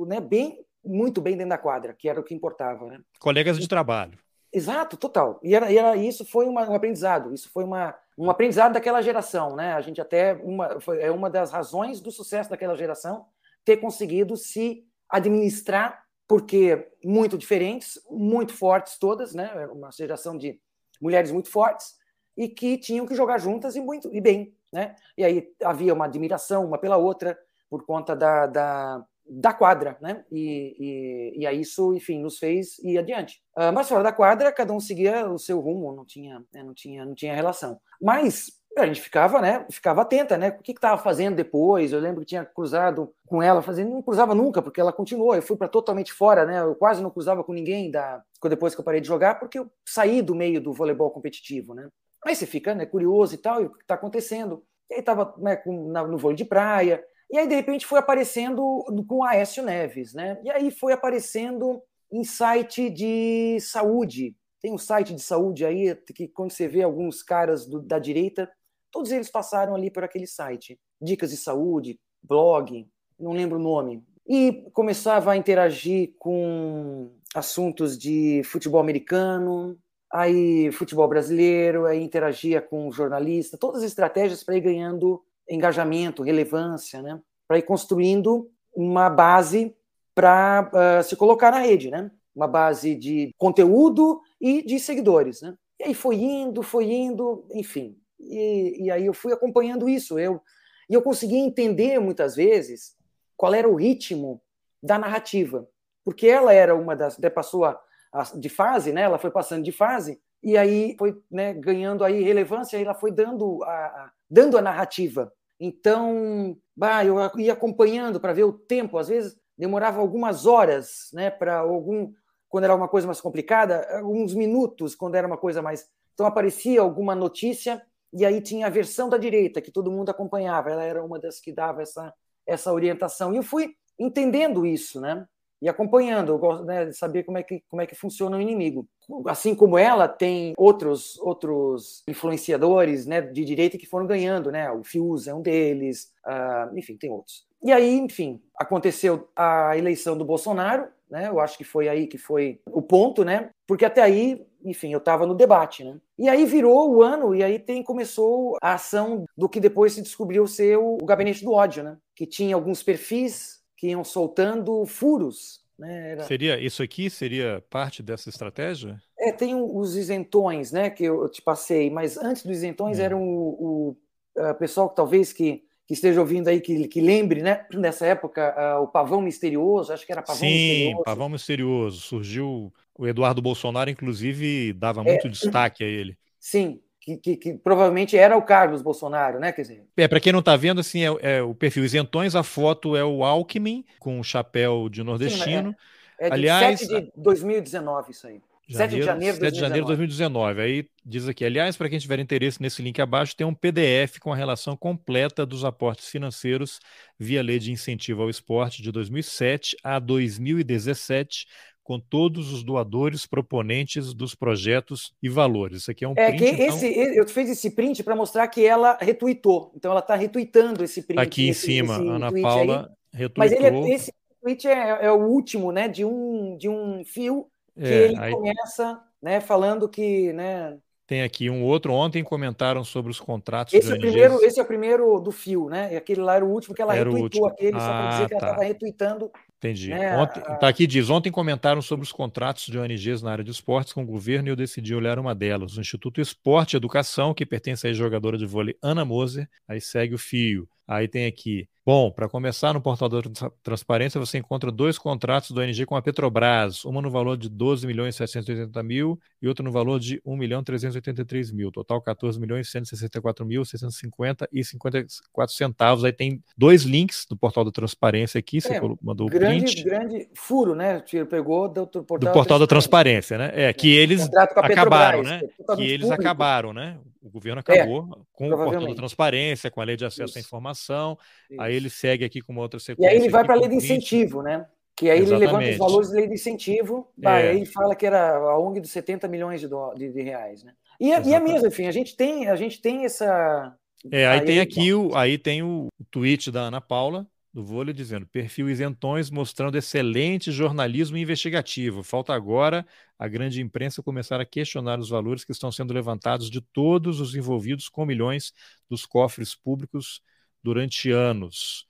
[0.07, 3.01] né, bem, muito bem dentro da quadra, que era o que importava, né?
[3.19, 4.19] Colegas de trabalho.
[4.53, 5.41] Exato, total.
[5.43, 7.33] E, era, e era, isso foi uma, um aprendizado.
[7.33, 9.73] Isso foi uma, um aprendizado daquela geração, né?
[9.73, 13.27] A gente até uma, foi, é uma das razões do sucesso daquela geração
[13.65, 19.67] ter conseguido se administrar, porque muito diferentes, muito fortes todas, né?
[19.73, 20.61] Uma geração de
[21.01, 21.95] mulheres muito fortes
[22.37, 24.95] e que tinham que jogar juntas e muito e bem, né?
[25.17, 27.39] E aí havia uma admiração uma pela outra
[27.71, 29.05] por conta da, da
[29.41, 30.25] da quadra, né?
[30.31, 33.41] E, e, e aí isso, enfim, nos fez ir adiante.
[33.57, 36.75] Uh, mas fora da quadra, cada um seguia o seu rumo, não tinha, né, não
[36.75, 37.81] tinha, não tinha relação.
[38.01, 39.67] Mas a gente ficava, né?
[39.71, 40.51] Ficava atenta, né?
[40.51, 41.93] O que estava fazendo depois?
[41.93, 45.35] Eu lembro que tinha cruzado com ela, fazendo, não cruzava nunca, porque ela continuou.
[45.35, 46.61] Eu fui para totalmente fora, né?
[46.61, 49.71] Eu quase não cruzava com ninguém da depois que eu parei de jogar, porque eu
[49.87, 51.89] saí do meio do voleibol competitivo, né?
[52.25, 52.87] Aí você fica, né?
[52.87, 54.65] Curioso e tal, e o que está acontecendo?
[54.91, 58.63] E aí estava né, no vôlei de praia, e aí, de repente, foi aparecendo
[59.09, 60.39] com Aécio Neves, né?
[60.45, 64.37] E aí foi aparecendo em site de saúde.
[64.61, 68.51] Tem um site de saúde aí que, quando você vê alguns caras do, da direita,
[68.91, 70.79] todos eles passaram ali por aquele site.
[71.01, 72.87] Dicas de saúde, blog,
[73.19, 74.05] não lembro o nome.
[74.29, 79.79] E começava a interagir com assuntos de futebol americano,
[80.13, 87.03] aí futebol brasileiro, aí interagia com jornalista, todas as estratégias para ir ganhando engajamento, relevância,
[87.03, 87.21] né?
[87.47, 89.75] Para ir construindo uma base
[90.15, 92.11] para uh, ah, se colocar na rede, né?
[92.35, 95.55] Uma base de conteúdo e de seguidores, né?
[95.81, 97.97] E aí foi indo, foi indo, enfim.
[98.19, 100.19] E, e aí eu fui acompanhando isso.
[100.19, 100.41] Eu,
[100.89, 102.97] e eu consegui entender muitas vezes
[103.37, 104.41] qual era o ritmo
[104.83, 105.69] da narrativa,
[106.05, 107.81] porque ela era uma das, até passou a,
[108.13, 109.03] a, de fase, né?
[109.03, 113.13] Ela foi passando de fase e aí foi né, ganhando aí relevância, e ela foi
[113.13, 115.33] dando a, a, dando a narrativa.
[115.65, 121.31] Então, bah, eu ia acompanhando para ver o tempo, às vezes demorava algumas horas, né,
[121.31, 122.13] para algum
[122.49, 125.87] quando era uma coisa mais complicada, alguns minutos quando era uma coisa mais.
[126.15, 127.81] Então aparecia alguma notícia
[128.13, 130.69] e aí tinha a versão da direita que todo mundo acompanhava.
[130.69, 132.13] Ela era uma das que dava essa
[132.45, 133.33] essa orientação.
[133.33, 135.25] E eu fui entendendo isso, né?
[135.63, 138.41] E acompanhando, eu gosto né, de saber como é, que, como é que funciona o
[138.41, 138.85] inimigo.
[139.27, 144.69] Assim como ela, tem outros outros influenciadores né, de direita que foram ganhando, né?
[144.73, 147.47] O Fius é um deles, uh, enfim, tem outros.
[147.63, 151.29] E aí, enfim, aconteceu a eleição do Bolsonaro, né?
[151.29, 153.51] Eu acho que foi aí que foi o ponto, né?
[153.65, 155.97] Porque até aí, enfim, eu estava no debate, né?
[156.19, 160.03] E aí virou o ano e aí tem começou a ação do que depois se
[160.03, 161.97] descobriu ser o, o gabinete do ódio, né?
[162.17, 165.61] Que tinha alguns perfis que iam soltando furos.
[165.77, 166.13] Né?
[166.13, 166.23] Era...
[166.23, 169.03] Seria isso aqui seria parte dessa estratégia?
[169.19, 173.03] É, tem os isentões, né, que eu te passei, mas antes dos isentões é.
[173.03, 173.97] eram o,
[174.37, 178.55] o pessoal que talvez que, que esteja ouvindo aí, que, que lembre, né, nessa época,
[178.57, 180.97] uh, o Pavão Misterioso, acho que era Pavão Sim, Misterioso.
[180.99, 182.01] Sim, Pavão Misterioso.
[182.03, 186.17] Surgiu, o Eduardo Bolsonaro, inclusive, dava muito é, destaque a ele.
[186.39, 189.51] Sim, que, que, que, provavelmente era o Carlos Bolsonaro, né?
[189.51, 189.85] Quer dizer.
[189.97, 193.05] É, para quem não está vendo, assim, é, é, o perfil isentões, a foto é
[193.05, 195.71] o Alckmin com o chapéu de nordestino.
[195.71, 195.77] Sim,
[196.21, 198.41] é, é de aliás, 7 de 2019 isso aí.
[198.69, 200.63] Janeiro, 7 de janeiro de 7 de janeiro de 2019.
[200.63, 204.33] Aí diz aqui, aliás, para quem tiver interesse nesse link abaixo, tem um PDF com
[204.33, 206.79] a relação completa dos aportes financeiros
[207.19, 211.47] via Lei de Incentivo ao Esporte de 2007 a 2017
[211.93, 215.83] com todos os doadores proponentes dos projetos e valores.
[215.83, 216.39] Isso aqui é um é, print.
[216.39, 217.15] Que esse, então...
[217.15, 219.71] Eu fiz esse print para mostrar que ela retweetou.
[219.77, 221.21] Então ela está retweetando esse print.
[221.21, 223.21] Aqui esse, em cima, Ana Paula aí.
[223.21, 223.35] retweetou.
[223.37, 227.47] Mas ele é, esse tweet é, é, o último, né, de um de um fio
[227.77, 228.33] que é, ele aí...
[228.33, 230.79] começa, né, falando que, né,
[231.13, 231.93] tem aqui um outro.
[231.93, 233.75] Ontem comentaram sobre os contratos.
[233.75, 235.93] Esse, é o primeiro, esse é o primeiro do fio, né?
[235.93, 238.29] E aquele lá era o último que ela era retweetou aquele, ah, só para dizer
[238.29, 238.37] que tá.
[238.37, 239.91] ela estava retweetando Entendi.
[239.91, 240.17] Né?
[240.17, 243.93] Ontem, tá aqui diz, ontem comentaram sobre os contratos de ONGs na área de esportes
[243.93, 247.47] com o governo e eu decidi olhar uma delas, o Instituto Esporte e Educação, que
[247.47, 250.67] pertence à jogadora de vôlei Ana Moser, aí segue o fio.
[250.89, 253.21] Aí tem aqui Bom, para começar, no portal da
[253.61, 257.89] Transparência você encontra dois contratos do ONG com a Petrobras, uma no valor de 12
[257.89, 262.71] milhões 780 mil e outra no valor de 1 milhão 383 mil, total 14 milhões
[262.71, 266.05] 164 mil 650 e 54 centavos.
[266.05, 269.83] Aí tem dois links do portal da Transparência aqui, você é, mandou grande, o print.
[269.83, 271.01] Grande furo, né?
[271.01, 273.37] Tiro pegou do, do portal, do portal da, Transparência.
[273.37, 273.71] da Transparência, né?
[273.71, 275.41] É, que é, eles acabaram, né?
[275.43, 276.13] É que eles público.
[276.13, 276.97] acabaram, né?
[277.23, 280.39] O governo acabou é, com o portal da transparência, com a lei de acesso Isso.
[280.39, 281.17] à informação.
[281.49, 281.61] Isso.
[281.61, 283.09] Aí ele segue aqui com uma outra sequência.
[283.09, 284.67] E aí ele vai para a lei de incentivo, né?
[284.97, 285.45] Que aí Exatamente.
[285.45, 287.29] ele levanta os valores da lei de incentivo, é.
[287.29, 290.75] aí fala que era a ONG dos 70 milhões de, do, de, de reais, né?
[291.01, 293.75] E, é, e é mesmo, enfim, a gente tem, a gente tem essa.
[294.11, 297.93] É, aí, aí tem aqui o, aí tem o tweet da Ana Paula, do vôlei
[297.93, 302.03] dizendo: perfil isentões mostrando excelente jornalismo investigativo.
[302.03, 302.87] Falta agora
[303.19, 307.35] a grande imprensa começar a questionar os valores que estão sendo levantados de todos os
[307.35, 308.53] envolvidos com milhões
[308.89, 310.23] dos cofres públicos
[310.63, 311.87] durante anos.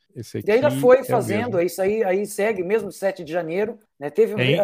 [0.47, 4.11] E ainda foi é fazendo, isso aí, aí segue, mesmo 7 de janeiro, né?
[4.11, 4.59] Teve em...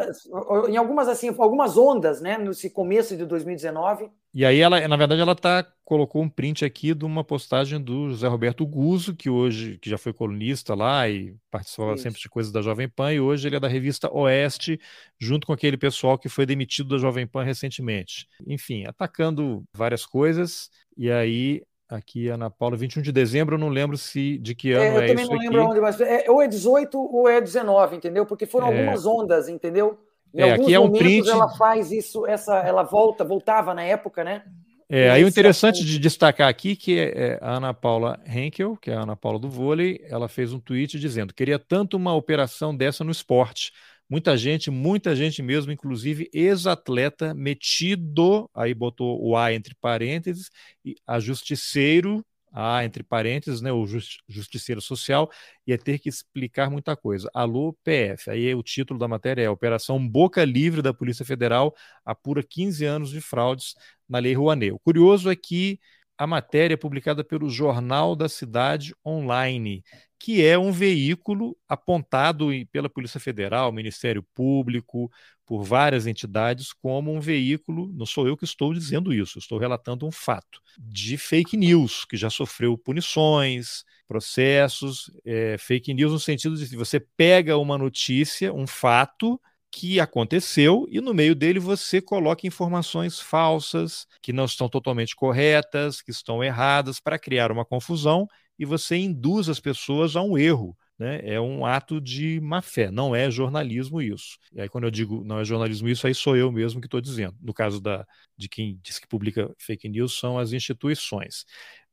[0.69, 2.37] em algumas assim, algumas ondas, né?
[2.37, 4.11] Nesse começo de 2019.
[4.35, 8.11] E aí ela, na verdade, ela tá colocou um print aqui de uma postagem do
[8.11, 12.03] José Roberto Guzzo, que hoje que já foi colunista lá e participava isso.
[12.03, 14.79] sempre de coisas da Jovem Pan, e hoje ele é da revista Oeste,
[15.19, 18.29] junto com aquele pessoal que foi demitido da Jovem Pan recentemente.
[18.47, 20.71] Enfim, atacando várias coisas.
[20.97, 24.85] E aí Aqui, Ana Paula, 21 de dezembro, eu não lembro se de que ano
[24.85, 27.97] é, eu é também não lembro onde, mas é, ou é 18 ou é 19,
[27.97, 28.27] entendeu?
[28.27, 28.77] Porque foram é.
[28.77, 29.99] algumas ondas, entendeu?
[30.35, 31.29] Em é, aqui é um print.
[31.29, 34.43] Ela faz isso, essa, ela volta, voltava na época, né?
[34.91, 38.91] É, aí o interessante de destacar aqui que é, é a Ana Paula Henkel, que
[38.91, 42.75] é a Ana Paula do vôlei, ela fez um tweet dizendo: queria tanto uma operação
[42.75, 43.73] dessa no esporte.
[44.11, 50.49] Muita gente, muita gente mesmo, inclusive ex-atleta metido, aí botou o A entre parênteses,
[50.83, 53.87] e a justiceiro, A entre parênteses, né, o
[54.29, 55.31] justiceiro social,
[55.67, 57.31] ia ter que explicar muita coisa.
[57.35, 58.31] Alô, PF.
[58.31, 63.11] Aí o título da matéria é Operação Boca Livre da Polícia Federal apura 15 anos
[63.11, 63.75] de fraudes
[64.09, 64.73] na Lei Rouanet.
[64.73, 65.79] O curioso é que
[66.19, 69.85] a matéria publicada pelo Jornal da Cidade Online,
[70.19, 75.09] que é um veículo apontado pela Polícia Federal, Ministério Público,
[75.47, 80.07] por várias entidades, como um veículo, não sou eu que estou dizendo isso, estou relatando
[80.07, 86.57] um fato, de fake news, que já sofreu punições, processos, é, fake news no sentido
[86.57, 92.01] de que você pega uma notícia, um fato, que aconteceu e no meio dele você
[92.01, 98.27] coloca informações falsas, que não estão totalmente corretas, que estão erradas, para criar uma confusão
[98.59, 100.77] e você induz as pessoas a um erro.
[100.99, 101.21] Né?
[101.23, 104.37] É um ato de má fé, não é jornalismo isso.
[104.53, 107.01] E aí, quando eu digo não é jornalismo isso, aí sou eu mesmo que estou
[107.01, 107.37] dizendo.
[107.41, 108.05] No caso da,
[108.37, 111.45] de quem diz que publica fake news, são as instituições.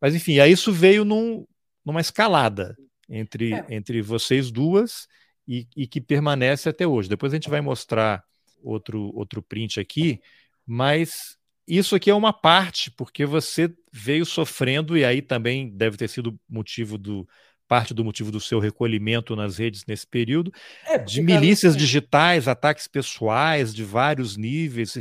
[0.01, 1.45] Mas, enfim, aí isso veio num,
[1.85, 2.75] numa escalada
[3.07, 3.65] entre, é.
[3.69, 5.07] entre vocês duas
[5.47, 7.09] e, e que permanece até hoje.
[7.09, 8.23] Depois a gente vai mostrar
[8.63, 10.19] outro, outro print aqui,
[10.65, 16.07] mas isso aqui é uma parte, porque você veio sofrendo, e aí também deve ter
[16.07, 17.27] sido motivo do
[17.67, 20.51] parte do motivo do seu recolhimento nas redes nesse período,
[20.85, 24.93] é, de milícias cara, digitais, ataques pessoais de vários níveis.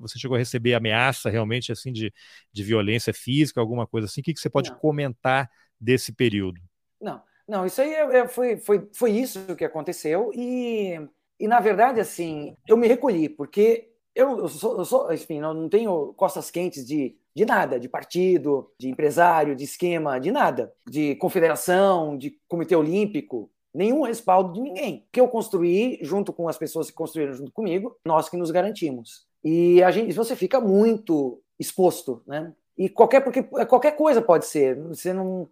[0.00, 2.12] Você chegou a receber ameaça realmente assim de,
[2.52, 4.20] de violência física, alguma coisa assim?
[4.20, 4.78] O que, que você pode Não.
[4.78, 5.48] comentar
[5.80, 6.60] desse período?
[7.00, 11.00] Não, não, isso aí é, é, foi, foi, foi isso que aconteceu e,
[11.40, 15.68] e, na verdade, assim, eu me recolhi, porque eu, eu, sou, eu sou, enfim, não
[15.68, 21.14] tenho costas quentes de, de nada, de partido, de empresário, de esquema, de nada, de
[21.16, 24.96] confederação, de comitê olímpico, nenhum respaldo de ninguém.
[24.96, 28.50] O que eu construí junto com as pessoas que construíram junto comigo, nós que nos
[28.50, 29.26] garantimos.
[29.42, 32.52] E a gente, você fica muito exposto, né?
[32.76, 34.76] E qualquer porque qualquer coisa pode ser.
[34.88, 35.48] Você não,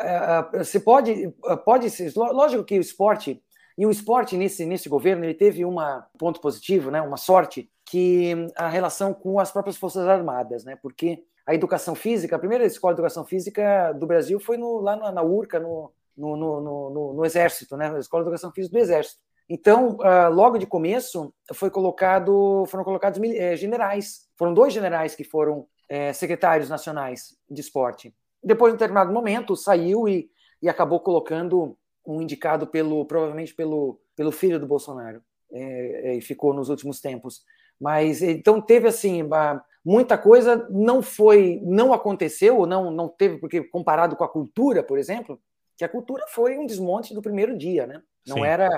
[0.00, 1.32] é, é, você pode,
[1.64, 2.12] pode ser.
[2.16, 3.42] Lógico que o esporte
[3.76, 5.76] e o esporte nesse nesse governo ele teve um
[6.18, 7.00] ponto positivo, né?
[7.00, 10.76] Uma sorte que a relação com as próprias forças armadas, né?
[10.80, 14.96] Porque a educação física, a primeira escola de educação física do Brasil foi no, lá
[14.96, 17.92] na, na URCA, no, no, no, no, Exército, né?
[17.94, 19.20] A escola de educação física do Exército.
[19.48, 24.28] Então, uh, logo de começo, foi colocado, foram colocados eh, generais.
[24.36, 28.14] Foram dois generais que foram eh, secretários nacionais de esporte.
[28.42, 30.30] Depois, em determinado momento, saiu e,
[30.62, 31.76] e acabou colocando
[32.06, 35.22] um indicado pelo, provavelmente pelo, pelo filho do Bolsonaro,
[35.52, 37.42] é, e ficou nos últimos tempos.
[37.80, 39.22] Mas então teve assim
[39.84, 44.98] muita coisa não foi, não aconteceu, não não teve porque comparado com a cultura, por
[44.98, 45.40] exemplo,
[45.76, 48.02] que a cultura foi um desmonte do primeiro dia, né?
[48.26, 48.44] Não Sim.
[48.44, 48.68] era,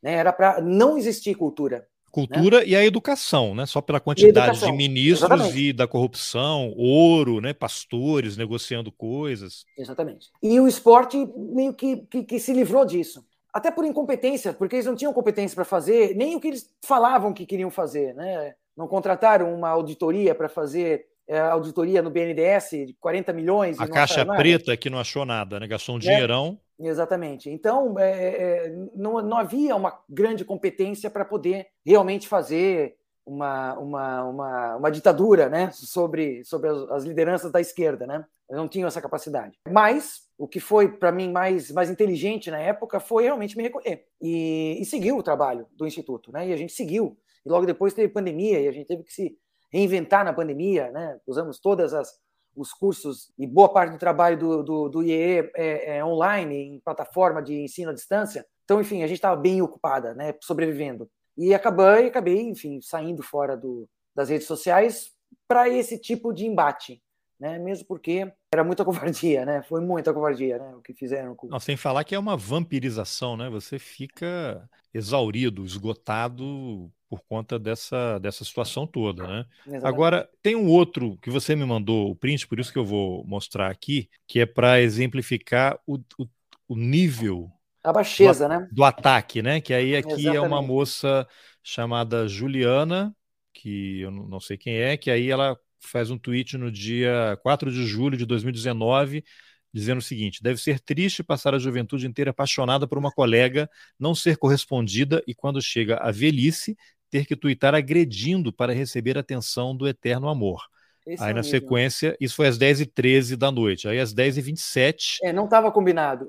[0.00, 1.86] né, era para não existir cultura.
[2.12, 2.66] Cultura né?
[2.66, 3.64] e a educação, né?
[3.64, 5.58] Só pela quantidade de ministros Exatamente.
[5.58, 7.54] e da corrupção, ouro, né?
[7.54, 9.64] Pastores negociando coisas.
[9.76, 10.30] Exatamente.
[10.42, 14.86] E o esporte meio que, que, que se livrou disso até por incompetência, porque eles
[14.86, 18.54] não tinham competência para fazer nem o que eles falavam que queriam fazer, né?
[18.76, 23.78] Não contrataram uma auditoria para fazer é, auditoria no BNDES de 40 milhões.
[23.78, 25.66] A caixa preta que não achou nada, né?
[25.66, 26.04] Gastou um né?
[26.04, 26.58] dinheirão.
[26.82, 27.48] Exatamente.
[27.48, 34.24] Então, é, é, não, não havia uma grande competência para poder realmente fazer uma, uma,
[34.24, 38.06] uma, uma, ditadura né, sobre, sobre as, as, lideranças da esquerda.
[38.06, 38.24] Né?
[38.50, 39.58] não tinham essa capacidade.
[39.70, 44.06] Mas o que foi para mim mais, mais inteligente na época foi realmente me recolher
[44.20, 46.30] e, e seguir o trabalho do Instituto.
[46.32, 46.48] Né?
[46.48, 47.16] E a gente seguiu.
[47.44, 49.38] E logo depois teve pandemia e a gente teve que se
[49.72, 50.90] reinventar na pandemia.
[50.90, 51.18] Né?
[51.26, 52.12] Usamos todas as
[52.54, 56.80] os cursos e boa parte do trabalho do, do, do IEE é, é online, em
[56.80, 58.46] plataforma de ensino à distância.
[58.64, 61.08] Então, enfim, a gente estava bem ocupada, né, sobrevivendo.
[61.36, 65.10] E acabei, acabei, enfim, saindo fora do, das redes sociais
[65.48, 67.02] para esse tipo de embate
[67.42, 67.58] né?
[67.58, 69.62] Mesmo porque era muita covardia, né?
[69.62, 70.76] Foi muita covardia, né?
[70.76, 71.34] O que fizeram.
[71.34, 71.48] Com...
[71.48, 73.50] Não, sem falar que é uma vampirização, né?
[73.50, 79.46] Você fica exaurido, esgotado por conta dessa, dessa situação toda, né?
[79.66, 79.86] Exatamente.
[79.86, 83.24] Agora, tem um outro que você me mandou o print, por isso que eu vou
[83.26, 86.26] mostrar aqui, que é para exemplificar o, o,
[86.68, 87.50] o, nível...
[87.82, 88.68] A baixeza, do, né?
[88.70, 89.60] Do ataque, né?
[89.60, 90.36] Que aí aqui Exatamente.
[90.36, 91.26] é uma moça
[91.62, 93.14] chamada Juliana,
[93.52, 97.70] que eu não sei quem é, que aí ela faz um tweet no dia 4
[97.70, 99.24] de julho de 2019,
[99.72, 103.68] dizendo o seguinte: deve ser triste passar a juventude inteira apaixonada por uma colega,
[103.98, 106.76] não ser correspondida e, quando chega a velhice,
[107.10, 110.62] ter que tuitar agredindo para receber a atenção do eterno amor.
[111.06, 113.88] Esse aí, é na sequência, isso foi às 10h13 da noite.
[113.88, 115.18] Aí, às 10h27.
[115.22, 116.26] É, não estava combinado.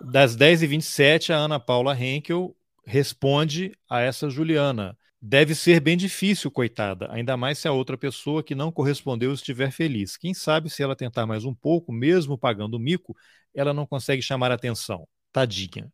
[0.00, 2.54] Das 10h27, a Ana Paula Henkel
[2.86, 4.96] responde a essa Juliana.
[5.26, 9.70] Deve ser bem difícil, coitada, ainda mais se a outra pessoa que não correspondeu estiver
[9.70, 10.18] feliz.
[10.18, 13.16] Quem sabe se ela tentar mais um pouco, mesmo pagando o mico,
[13.54, 15.08] ela não consegue chamar atenção.
[15.32, 15.90] Tadinha.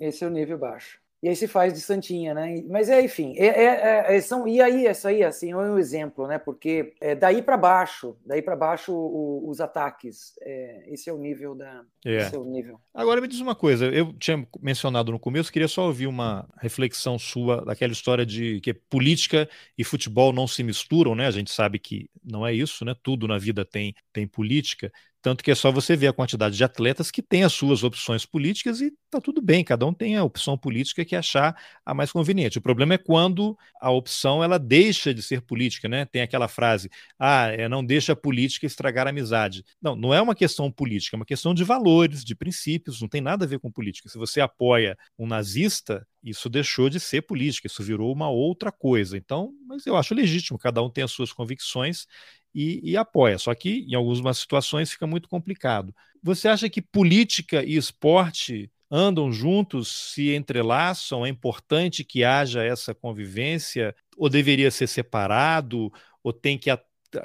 [0.00, 0.98] Esse é o nível baixo.
[1.22, 2.62] E aí se faz de santinha, né?
[2.66, 6.26] Mas é, enfim, é, é, é, são, e aí, essa aí, assim, é um exemplo,
[6.26, 6.38] né?
[6.38, 11.18] Porque é, daí para baixo, daí para baixo o, os ataques, é, esse é o
[11.18, 11.84] nível da.
[12.06, 12.22] É.
[12.22, 12.80] Esse é o nível.
[12.94, 17.18] Agora me diz uma coisa, eu tinha mencionado no começo, queria só ouvir uma reflexão
[17.18, 21.26] sua daquela história de que política e futebol não se misturam, né?
[21.26, 22.94] A gente sabe que não é isso, né?
[23.02, 24.90] Tudo na vida tem, tem política.
[25.22, 28.24] Tanto que é só você ver a quantidade de atletas que têm as suas opções
[28.24, 31.54] políticas e tá tudo bem, cada um tem a opção política que achar
[31.84, 32.56] a mais conveniente.
[32.58, 36.06] O problema é quando a opção ela deixa de ser política, né?
[36.06, 39.62] Tem aquela frase: "Ah, é, não deixa a política estragar a amizade".
[39.80, 43.20] Não, não é uma questão política, é uma questão de valores, de princípios, não tem
[43.20, 44.08] nada a ver com política.
[44.08, 49.16] Se você apoia um nazista, isso deixou de ser política, isso virou uma outra coisa.
[49.16, 52.06] Então, mas eu acho legítimo, cada um tem as suas convicções
[52.54, 53.38] e, e, apoia.
[53.38, 55.94] Só que em algumas situações fica muito complicado.
[56.22, 61.24] Você acha que política e esporte andam juntos, se entrelaçam?
[61.24, 63.94] É importante que haja essa convivência?
[64.16, 65.92] Ou deveria ser separado?
[66.22, 66.70] Ou tem que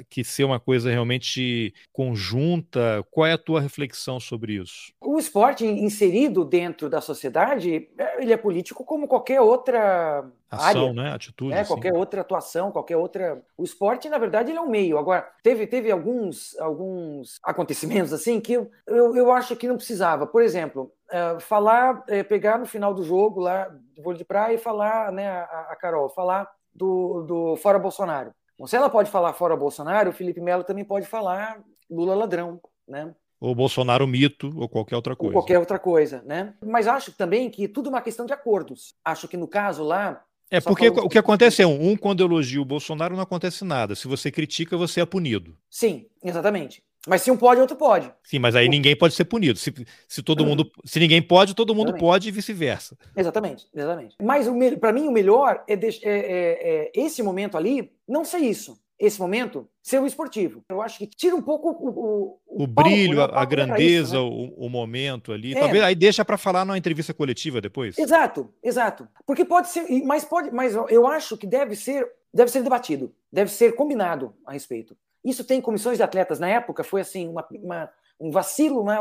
[0.09, 3.05] que ser uma coisa realmente conjunta?
[3.11, 4.93] Qual é a tua reflexão sobre isso?
[5.01, 10.93] O esporte inserido dentro da sociedade, é, ele é político como qualquer outra ação, área,
[10.93, 11.13] né?
[11.13, 11.51] Atitude.
[11.51, 11.65] Né?
[11.65, 13.41] Qualquer outra atuação, qualquer outra.
[13.57, 14.97] O esporte, na verdade, ele é um meio.
[14.97, 20.25] Agora, teve, teve alguns, alguns acontecimentos assim que eu, eu, eu acho que não precisava.
[20.25, 24.55] Por exemplo, uh, falar, uh, pegar no final do jogo lá, de vôlei de praia
[24.55, 28.31] e falar, né, a, a Carol, falar do, do fora Bolsonaro.
[28.66, 33.14] Se ela pode falar fora Bolsonaro, o Felipe Melo também pode falar Lula ladrão, né?
[33.39, 35.36] Ou Bolsonaro mito, ou qualquer outra coisa.
[35.36, 36.53] Ou qualquer outra coisa, né?
[36.66, 38.95] Mas acho também que tudo é uma questão de acordos.
[39.03, 40.24] Acho que no caso lá.
[40.49, 43.93] É porque o que acontece é, um, quando elogia o Bolsonaro não acontece nada.
[43.93, 45.58] Se você critica, você é punido.
[45.70, 46.84] Sim, exatamente.
[47.08, 48.12] Mas se um pode, outro pode.
[48.24, 49.58] Sim, mas aí ninguém pode ser punido.
[49.60, 49.74] Se,
[50.08, 50.47] se todo hum.
[50.47, 52.01] mundo, se ninguém pode, todo mundo exatamente.
[52.01, 52.97] pode e vice-versa.
[53.16, 54.16] Exatamente, exatamente.
[54.22, 54.47] Mas
[54.80, 58.78] para mim o melhor é, de, é, é, é, esse momento ali não ser isso
[58.99, 60.64] esse momento ser o esportivo.
[60.70, 63.28] Eu acho que tira um pouco o, o, o, brilho, né?
[63.34, 64.20] a, grandeza, isso, né?
[64.20, 65.53] o, o, momento ali.
[65.53, 65.60] É.
[65.60, 67.97] Talvez aí deixa para falar numa entrevista coletiva depois.
[67.97, 69.08] Exato, exato.
[69.26, 73.51] Porque pode ser, mas pode, mas eu acho que deve ser, deve ser debatido, deve
[73.51, 74.95] ser combinado a respeito.
[75.26, 78.97] Isso tem comissões de atletas na época foi assim uma, uma, um vacilo, né?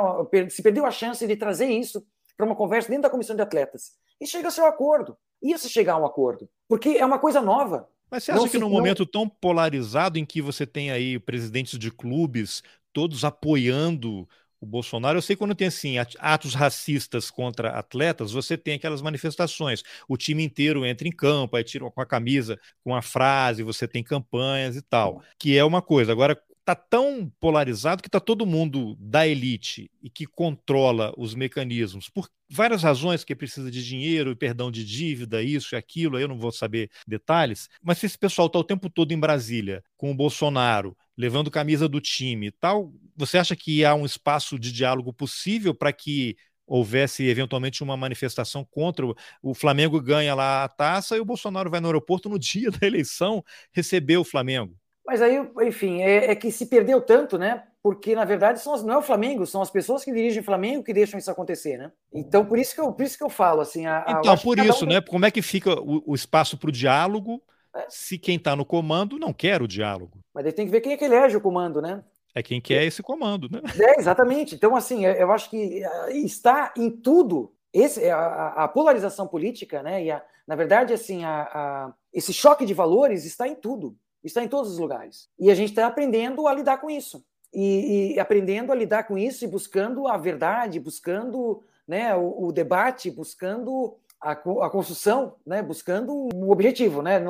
[0.49, 2.03] Se perdeu a chance de trazer isso
[2.37, 5.17] para uma conversa dentro da comissão de atletas e chega a ser um acordo.
[5.43, 7.87] Ia se chegar a um acordo, porque é uma coisa nova.
[8.11, 8.77] Mas você acha não que num não...
[8.77, 12.63] momento tão polarizado em que você tem aí presidentes de clubes
[12.93, 14.27] todos apoiando
[14.65, 19.83] o Bolsonaro, eu sei quando tem assim atos racistas contra atletas, você tem aquelas manifestações,
[20.09, 23.87] o time inteiro entra em campo, aí tira com a camisa com a frase, você
[23.87, 26.13] tem campanhas e tal, que é uma coisa.
[26.13, 32.09] Agora tá tão polarizado que tá todo mundo da elite e que controla os mecanismos
[32.09, 36.29] por várias razões que precisa de dinheiro e perdão de dívida, isso e aquilo, eu
[36.29, 40.11] não vou saber detalhes, mas se esse pessoal tá o tempo todo em Brasília com
[40.11, 44.73] o Bolsonaro, levando camisa do time e tal, você acha que há um espaço de
[44.73, 46.37] diálogo possível para que
[46.67, 51.71] houvesse eventualmente uma manifestação contra o, o Flamengo ganha lá a taça e o Bolsonaro
[51.71, 54.75] vai no aeroporto no dia da eleição receber o Flamengo?
[55.07, 57.65] Mas aí, enfim, é, é, que se perdeu tanto, né?
[57.83, 60.45] Porque, na verdade, são as, não é o Flamengo, são as pessoas que dirigem o
[60.45, 61.93] Flamengo que deixam isso acontecer, né?
[62.11, 63.85] Então, por isso que eu, por isso que eu falo, assim...
[63.85, 64.89] A, a, então, por isso, um...
[64.89, 65.03] né?
[65.03, 67.43] Como é que fica o, o espaço para o diálogo
[67.77, 67.85] é.
[67.91, 70.21] se quem está no comando não quer o diálogo?
[70.33, 72.03] Mas aí tem que ver quem é que elege o comando, né?
[72.35, 73.61] É quem quer esse comando, né?
[73.81, 74.55] É, exatamente.
[74.55, 80.05] Então, assim, eu acho que eh, está em tudo esse, a, a polarização política, né?
[80.05, 84.43] E, a, na verdade, assim, a, a, esse choque de valores está em tudo está
[84.43, 85.29] em todos os lugares.
[85.39, 87.25] E a gente está aprendendo a lidar com isso.
[87.53, 92.53] E, e, aprendendo a lidar com isso e buscando a verdade, buscando né, o, o
[92.53, 97.21] debate, buscando a, a, construção, né, buscando um objetivo, né,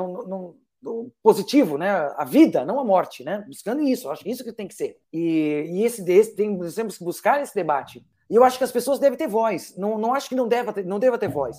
[0.85, 4.09] no, positivo, né, a vida, não a morte, né, buscando isso.
[4.09, 4.97] Acho que isso que tem que ser.
[5.11, 8.05] E, e esse, esse tem, temos que buscar esse debate.
[8.29, 9.75] E eu acho que as pessoas devem ter voz.
[9.77, 11.57] Não, não acho que não deva, ter, não deva ter voz.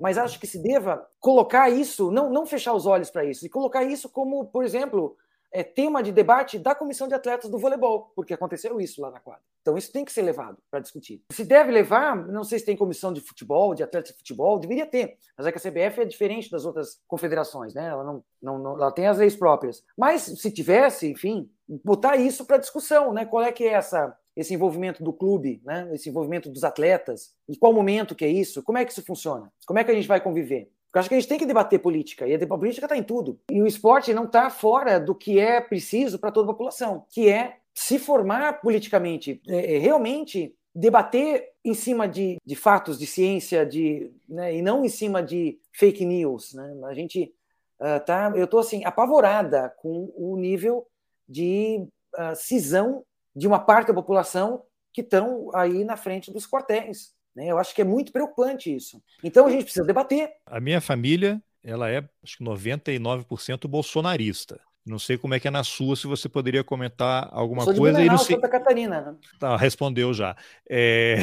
[0.00, 3.48] Mas acho que se deva colocar isso, não, não fechar os olhos para isso, e
[3.48, 5.16] colocar isso como, por exemplo,
[5.52, 9.20] é, tema de debate da comissão de atletas do voleibol, porque aconteceu isso lá na
[9.20, 9.42] quadra.
[9.62, 11.22] Então isso tem que ser levado para discutir.
[11.32, 14.86] Se deve levar, não sei se tem comissão de futebol, de atletas de futebol, deveria
[14.86, 15.18] ter.
[15.36, 17.86] Mas é que a CBF é diferente das outras confederações, né?
[17.88, 19.82] Ela não, não, não ela tem as leis próprias.
[19.96, 21.50] Mas se tivesse, enfim,
[21.84, 23.26] botar isso para discussão, né?
[23.26, 25.90] Qual é que é essa esse envolvimento do clube, né?
[25.92, 29.52] esse envolvimento dos atletas, em qual momento que é isso, como é que isso funciona,
[29.66, 30.70] como é que a gente vai conviver.
[30.88, 33.38] Porque acho que a gente tem que debater política, e a política está em tudo.
[33.50, 37.28] E o esporte não está fora do que é preciso para toda a população, que
[37.28, 43.66] é se formar politicamente, é, é, realmente debater em cima de, de fatos, de ciência,
[43.66, 46.54] de, né, e não em cima de fake news.
[46.54, 46.76] Né?
[46.84, 47.34] A gente
[47.80, 50.86] uh, tá, eu estou assim apavorada com o nível
[51.28, 51.86] de
[52.16, 54.62] uh, cisão de uma parte da população
[54.92, 57.14] que estão aí na frente dos quartéis.
[57.38, 57.46] Né?
[57.46, 59.00] Eu acho que é muito preocupante isso.
[59.22, 60.28] Então a gente precisa debater.
[60.44, 64.60] A minha família, ela é acho que 99% bolsonarista.
[64.84, 67.78] Não sei como é que é na sua, se você poderia comentar alguma Sou de
[67.78, 67.98] coisa.
[67.98, 68.36] Mineral, e não sei...
[68.36, 69.00] Santa Catarina.
[69.02, 69.14] Né?
[69.38, 70.36] Tá, respondeu já.
[70.68, 71.18] É...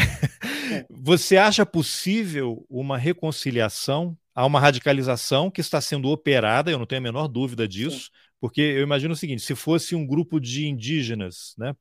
[0.72, 0.86] É.
[0.90, 4.18] Você acha possível uma reconciliação?
[4.34, 8.06] Há uma radicalização que está sendo operada, eu não tenho a menor dúvida disso.
[8.06, 11.74] Sim porque eu imagino o seguinte: se fosse um grupo de indígenas, né,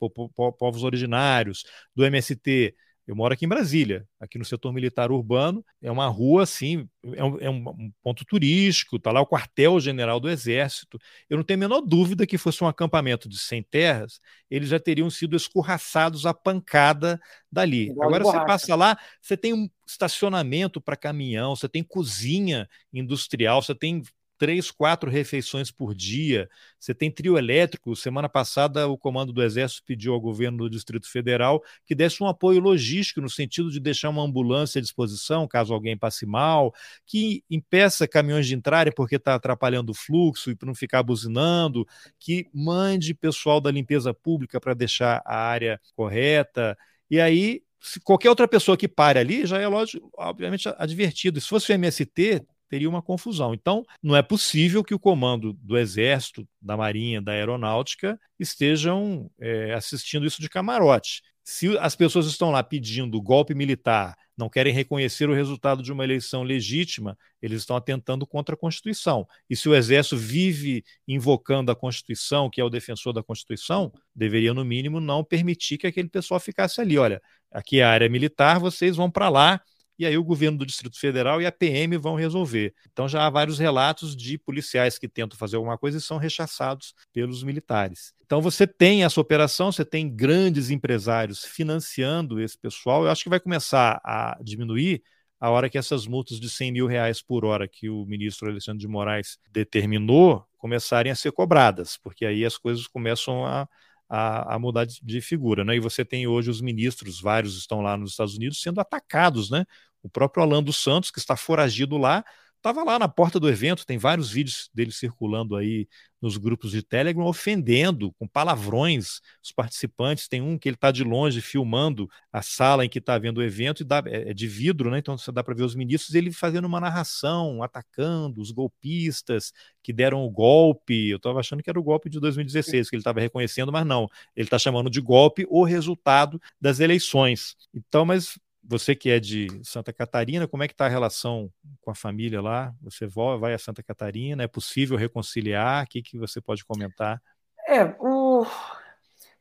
[0.58, 1.64] povos originários
[1.94, 2.74] do MST,
[3.06, 7.22] eu moro aqui em Brasília, aqui no setor militar urbano, é uma rua assim, é
[7.22, 10.98] um, é um ponto turístico, está lá o quartel-general do Exército.
[11.28, 14.80] Eu não tenho a menor dúvida que fosse um acampamento de sem terras, eles já
[14.80, 17.20] teriam sido escorraçados à pancada
[17.52, 17.90] dali.
[17.90, 23.60] Igual Agora você passa lá, você tem um estacionamento para caminhão, você tem cozinha industrial,
[23.60, 24.02] você tem
[24.44, 26.50] três, quatro refeições por dia.
[26.78, 27.96] Você tem trio elétrico.
[27.96, 32.26] Semana passada, o comando do Exército pediu ao governo do Distrito Federal que desse um
[32.26, 36.74] apoio logístico, no sentido de deixar uma ambulância à disposição, caso alguém passe mal,
[37.06, 41.86] que impeça caminhões de entrarem porque está atrapalhando o fluxo e para não ficar buzinando,
[42.20, 46.76] que mande pessoal da limpeza pública para deixar a área correta.
[47.10, 51.40] E aí, se qualquer outra pessoa que pare ali, já é lógico, obviamente advertido.
[51.40, 53.54] Se fosse o MST, teria uma confusão.
[53.54, 59.74] Então, não é possível que o comando do Exército, da Marinha, da Aeronáutica estejam é,
[59.74, 61.22] assistindo isso de camarote.
[61.42, 66.02] Se as pessoas estão lá pedindo golpe militar, não querem reconhecer o resultado de uma
[66.02, 69.26] eleição legítima, eles estão atentando contra a Constituição.
[69.48, 74.54] E se o Exército vive invocando a Constituição, que é o defensor da Constituição, deveria,
[74.54, 76.96] no mínimo, não permitir que aquele pessoal ficasse ali.
[76.96, 77.20] Olha,
[77.52, 79.60] aqui é a área militar, vocês vão para lá
[79.98, 82.74] e aí o governo do Distrito Federal e a PM vão resolver.
[82.92, 86.94] Então já há vários relatos de policiais que tentam fazer alguma coisa e são rechaçados
[87.12, 88.12] pelos militares.
[88.24, 93.04] Então você tem essa operação, você tem grandes empresários financiando esse pessoal.
[93.04, 95.02] Eu acho que vai começar a diminuir
[95.40, 98.80] a hora que essas multas de 100 mil reais por hora que o ministro Alexandre
[98.80, 103.68] de Moraes determinou começarem a ser cobradas, porque aí as coisas começam a,
[104.14, 105.74] a, a, mudar de, de, figura, né?
[105.76, 109.64] E você tem hoje os ministros, vários estão lá nos Estados Unidos sendo atacados, né?
[110.02, 112.24] O próprio Orlando Santos, que está foragido lá,
[112.64, 115.86] estava lá na porta do evento, tem vários vídeos dele circulando aí
[116.24, 120.26] nos grupos de Telegram, ofendendo com palavrões os participantes.
[120.26, 123.42] Tem um que ele está de longe filmando a sala em que está havendo o
[123.42, 124.98] evento, e dá, é, é de vidro, né?
[124.98, 129.52] Então você dá para ver os ministros, ele fazendo uma narração, atacando os golpistas
[129.82, 131.10] que deram o golpe.
[131.10, 134.08] Eu estava achando que era o golpe de 2016, que ele estava reconhecendo, mas não.
[134.34, 137.54] Ele está chamando de golpe o resultado das eleições.
[137.74, 141.50] Então, mas você que é de Santa Catarina, como é que está a relação
[141.82, 142.74] com a família lá?
[142.82, 144.42] Você vai a Santa Catarina?
[144.42, 145.84] É possível reconciliar?
[145.84, 147.22] O que, que você pode comentar?
[147.66, 148.46] É, o...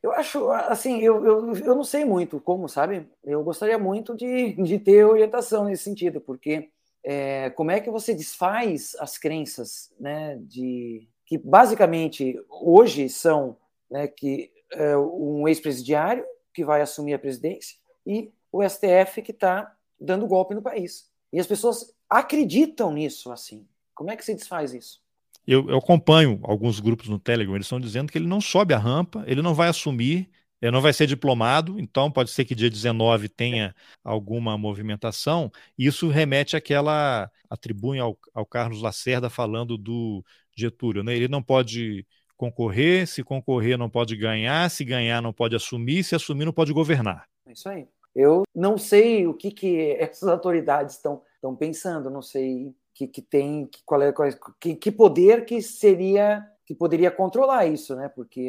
[0.02, 3.08] eu acho, assim, eu, eu, eu não sei muito como, sabe?
[3.22, 6.70] Eu gostaria muito de, de ter orientação nesse sentido, porque
[7.02, 13.56] é, como é que você desfaz as crenças, né, de que basicamente hoje são,
[13.90, 19.74] né, que é, um ex-presidiário que vai assumir a presidência e o STF que está
[20.00, 21.10] dando golpe no país.
[21.32, 23.66] E as pessoas acreditam nisso assim.
[23.92, 25.00] Como é que se desfaz isso?
[25.44, 28.78] Eu, eu, acompanho alguns grupos no Telegram, eles estão dizendo que ele não sobe a
[28.78, 30.30] rampa, ele não vai assumir,
[30.62, 33.74] ele não vai ser diplomado, então pode ser que dia 19 tenha
[34.04, 35.50] alguma movimentação.
[35.76, 40.24] Isso remete àquela atribui ao, ao Carlos Lacerda falando do
[40.56, 41.14] Getúlio, né?
[41.14, 46.14] Ele não pode concorrer, se concorrer não pode ganhar, se ganhar não pode assumir, se
[46.14, 47.26] assumir não pode governar.
[47.46, 47.86] É isso aí.
[48.14, 51.22] Eu não sei o que, que essas autoridades estão
[51.58, 55.60] pensando, não sei que, que tem, que, qual é, qual é, que, que poder que
[55.60, 58.08] seria que poderia controlar isso, né?
[58.08, 58.48] Porque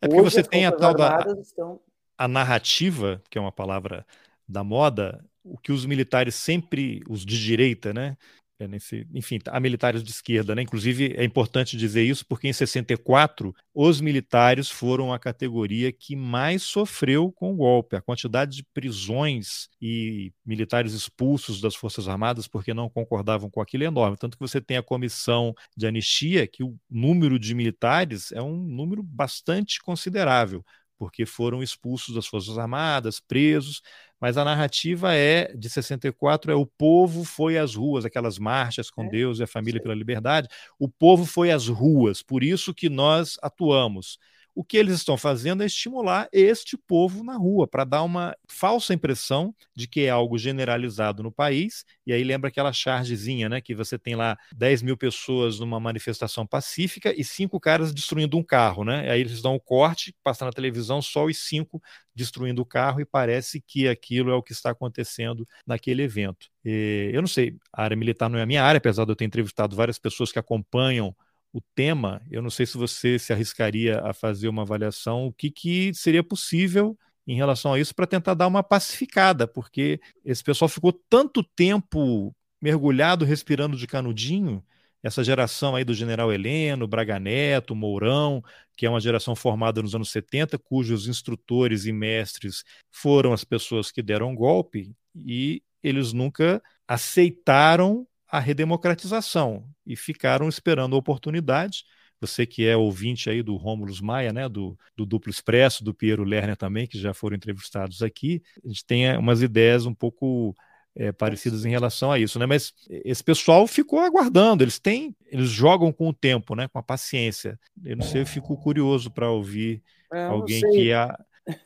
[0.00, 1.80] é porque você tem a tal da estão...
[2.18, 4.06] a narrativa, que é uma palavra
[4.46, 8.18] da moda, o que os militares sempre, os de direita, né,
[8.58, 10.62] é nesse, enfim, há militares de esquerda, né?
[10.62, 16.62] Inclusive é importante dizer isso porque em 64 os militares foram a categoria que mais
[16.62, 17.96] sofreu com o golpe.
[17.96, 23.84] A quantidade de prisões e militares expulsos das Forças Armadas porque não concordavam com aquilo
[23.84, 24.16] é enorme.
[24.16, 28.56] Tanto que você tem a comissão de anistia, que o número de militares é um
[28.56, 30.64] número bastante considerável
[30.96, 33.82] porque foram expulsos das Forças Armadas, presos,
[34.24, 39.04] mas a narrativa é de 64 é o povo foi às ruas, aquelas marchas com
[39.04, 40.48] é, Deus e a família pela liberdade.
[40.78, 44.18] O povo foi às ruas, por isso que nós atuamos.
[44.54, 48.94] O que eles estão fazendo é estimular este povo na rua, para dar uma falsa
[48.94, 51.84] impressão de que é algo generalizado no país.
[52.06, 53.60] E aí lembra aquela chargezinha, né?
[53.60, 58.44] Que você tem lá 10 mil pessoas numa manifestação pacífica e cinco caras destruindo um
[58.44, 59.10] carro, né?
[59.10, 61.82] Aí eles dão um corte, passa na televisão só os cinco
[62.14, 66.48] destruindo o carro e parece que aquilo é o que está acontecendo naquele evento.
[66.64, 69.16] E, eu não sei, a área militar não é a minha área, apesar de eu
[69.16, 71.14] ter entrevistado várias pessoas que acompanham
[71.54, 75.52] o tema, eu não sei se você se arriscaria a fazer uma avaliação, o que,
[75.52, 80.68] que seria possível em relação a isso para tentar dar uma pacificada, porque esse pessoal
[80.68, 84.64] ficou tanto tempo mergulhado, respirando de canudinho,
[85.00, 88.42] essa geração aí do general Heleno, Braga Neto, Mourão,
[88.76, 93.92] que é uma geração formada nos anos 70, cujos instrutores e mestres foram as pessoas
[93.92, 98.04] que deram golpe, e eles nunca aceitaram
[98.34, 101.84] a redemocratização e ficaram esperando a oportunidade.
[102.20, 106.24] Você que é ouvinte aí do Rômulus Maia, né, do, do Duplo Expresso, do Piero
[106.24, 110.52] Lerner também, que já foram entrevistados aqui, a gente tem eh, umas ideias um pouco
[110.96, 112.46] é, parecidas em relação a isso, né?
[112.46, 116.66] Mas esse pessoal ficou aguardando, eles têm, eles jogam com o tempo, né?
[116.66, 117.56] Com a paciência.
[117.84, 119.80] Eu não sei, eu fico curioso para ouvir
[120.12, 121.08] é, alguém que é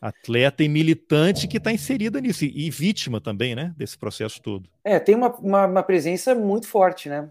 [0.01, 4.69] atleta e militante que está inserida nisso, e vítima também, né, desse processo todo.
[4.85, 7.29] É, tem uma, uma, uma presença muito forte, né,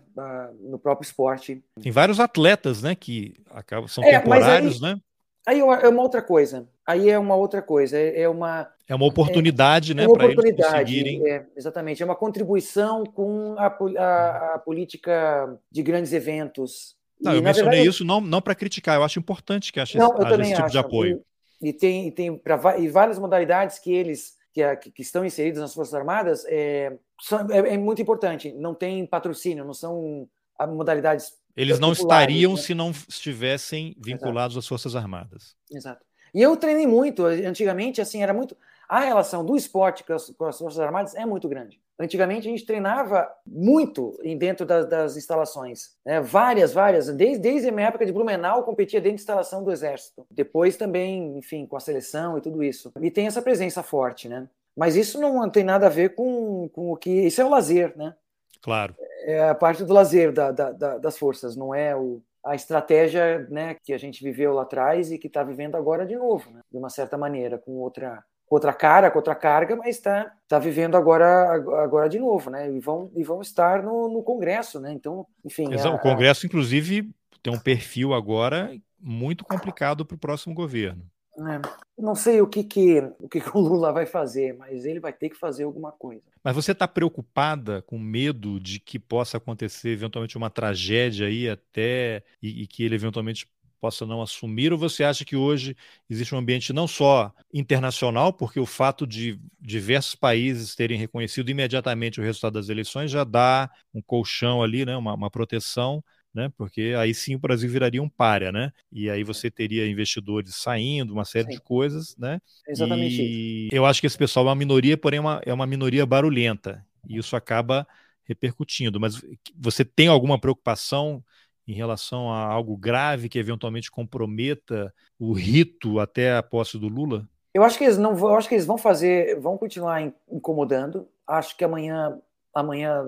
[0.62, 1.64] no próprio esporte.
[1.82, 5.02] Tem vários atletas, né, que acabam, são é, temporários, aí, né?
[5.46, 8.70] Aí é uma outra coisa, aí é uma outra coisa, é, é uma...
[8.88, 11.28] É uma oportunidade, é, né, é para eles conseguirem.
[11.30, 16.96] É, exatamente, é uma contribuição com a, a, a política de grandes eventos.
[17.20, 19.98] Não, e, eu mencionei verdade, isso não, não para criticar, eu acho importante que haja,
[19.98, 20.72] não, haja esse tipo acho.
[20.72, 21.22] de apoio.
[21.62, 25.74] E, tem, e tem pra, e várias modalidades que eles que, que estão inseridos nas
[25.74, 28.52] Forças Armadas é, são, é, é, muito importante.
[28.54, 30.28] Não tem patrocínio, não são
[30.70, 31.34] modalidades.
[31.56, 32.58] Eles não estariam né?
[32.58, 34.60] se não estivessem vinculados Exato.
[34.60, 35.56] às Forças Armadas.
[35.72, 36.06] Exato.
[36.34, 37.26] E eu treinei muito.
[37.26, 38.58] Antigamente, assim, era muito.
[38.88, 41.80] A relação do esporte com as, com as Forças Armadas é muito grande.
[42.00, 46.22] Antigamente a gente treinava muito dentro das, das instalações, né?
[46.22, 47.08] várias, várias.
[47.08, 50.26] Desde, desde a minha época de Blumenau, competia dentro da instalação do Exército.
[50.30, 52.92] Depois também, enfim, com a seleção e tudo isso.
[53.02, 54.48] E tem essa presença forte, né?
[54.76, 57.10] Mas isso não tem nada a ver com, com o que.
[57.10, 58.14] Isso é o lazer, né?
[58.62, 58.96] Claro.
[59.24, 63.48] É a parte do lazer da, da, da, das forças, não é o, a estratégia
[63.50, 66.62] né, que a gente viveu lá atrás e que está vivendo agora de novo, né?
[66.72, 70.96] de uma certa maneira, com outra, outra cara, com outra carga, mas está tá vivendo
[70.96, 72.72] agora, agora de novo, né?
[72.72, 74.92] E vão, e vão estar no, no Congresso, né?
[74.92, 75.74] Então, enfim.
[75.74, 75.96] Exato.
[75.96, 77.10] A, o Congresso, inclusive,
[77.44, 81.04] tem um perfil agora muito complicado para o próximo governo.
[81.40, 81.62] É,
[82.02, 85.14] não sei o que, que, o que, que o Lula vai fazer, mas ele vai
[85.14, 86.24] ter que fazer alguma coisa.
[86.44, 92.24] Mas você está preocupada, com medo de que possa acontecer eventualmente uma tragédia aí até
[92.42, 93.48] e, e que ele eventualmente
[93.80, 95.76] possa não assumir, ou você acha que hoje
[96.10, 102.20] existe um ambiente não só internacional, porque o fato de diversos países terem reconhecido imediatamente
[102.20, 106.04] o resultado das eleições já dá um colchão ali, né, uma, uma proteção,
[106.34, 106.52] né?
[106.56, 108.72] Porque aí sim o Brasil viraria um párea, né?
[108.92, 111.56] E aí você teria investidores saindo, uma série sim.
[111.56, 112.40] de coisas, né?
[112.68, 113.22] Exatamente.
[113.24, 116.06] E eu acho que esse pessoal é uma minoria, porém é uma, é uma minoria
[116.06, 116.86] barulhenta.
[117.10, 117.88] E isso acaba
[118.24, 119.00] repercutindo.
[119.00, 119.20] Mas
[119.56, 121.24] você tem alguma preocupação
[121.68, 127.28] em relação a algo grave que eventualmente comprometa o rito até a posse do Lula?
[127.54, 130.02] Eu acho que eles não vão, acho que eles vão fazer, vão continuar
[130.32, 131.08] incomodando.
[131.26, 132.18] Acho que amanhã,
[132.54, 133.04] amanhã,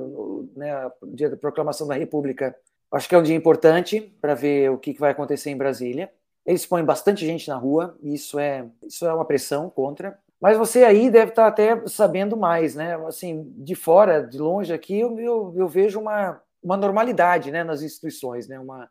[0.56, 2.56] né, dia da proclamação da República,
[2.92, 6.12] Acho que é um dia importante para ver o que, vai acontecer em Brasília.
[6.46, 10.18] Eles põem bastante gente na rua, isso é, isso é uma pressão contra.
[10.42, 12.96] Mas você aí deve estar até sabendo mais, né?
[13.06, 17.82] Assim, de fora, de longe aqui, eu, eu, eu vejo uma, uma normalidade né, nas
[17.82, 18.48] instituições.
[18.48, 18.60] Né?
[18.60, 18.90] Uma...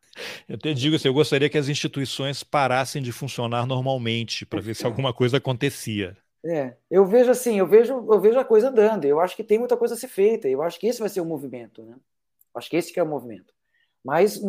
[0.49, 4.75] Eu até digo assim, eu gostaria que as instituições parassem de funcionar normalmente para ver
[4.75, 6.17] se alguma coisa acontecia.
[6.45, 9.59] É, eu vejo assim, eu vejo, eu vejo a coisa andando, eu acho que tem
[9.59, 11.97] muita coisa a ser feita, eu acho que esse vai ser o movimento, né?
[12.55, 13.53] Acho que esse que é o movimento
[14.09, 14.41] mas,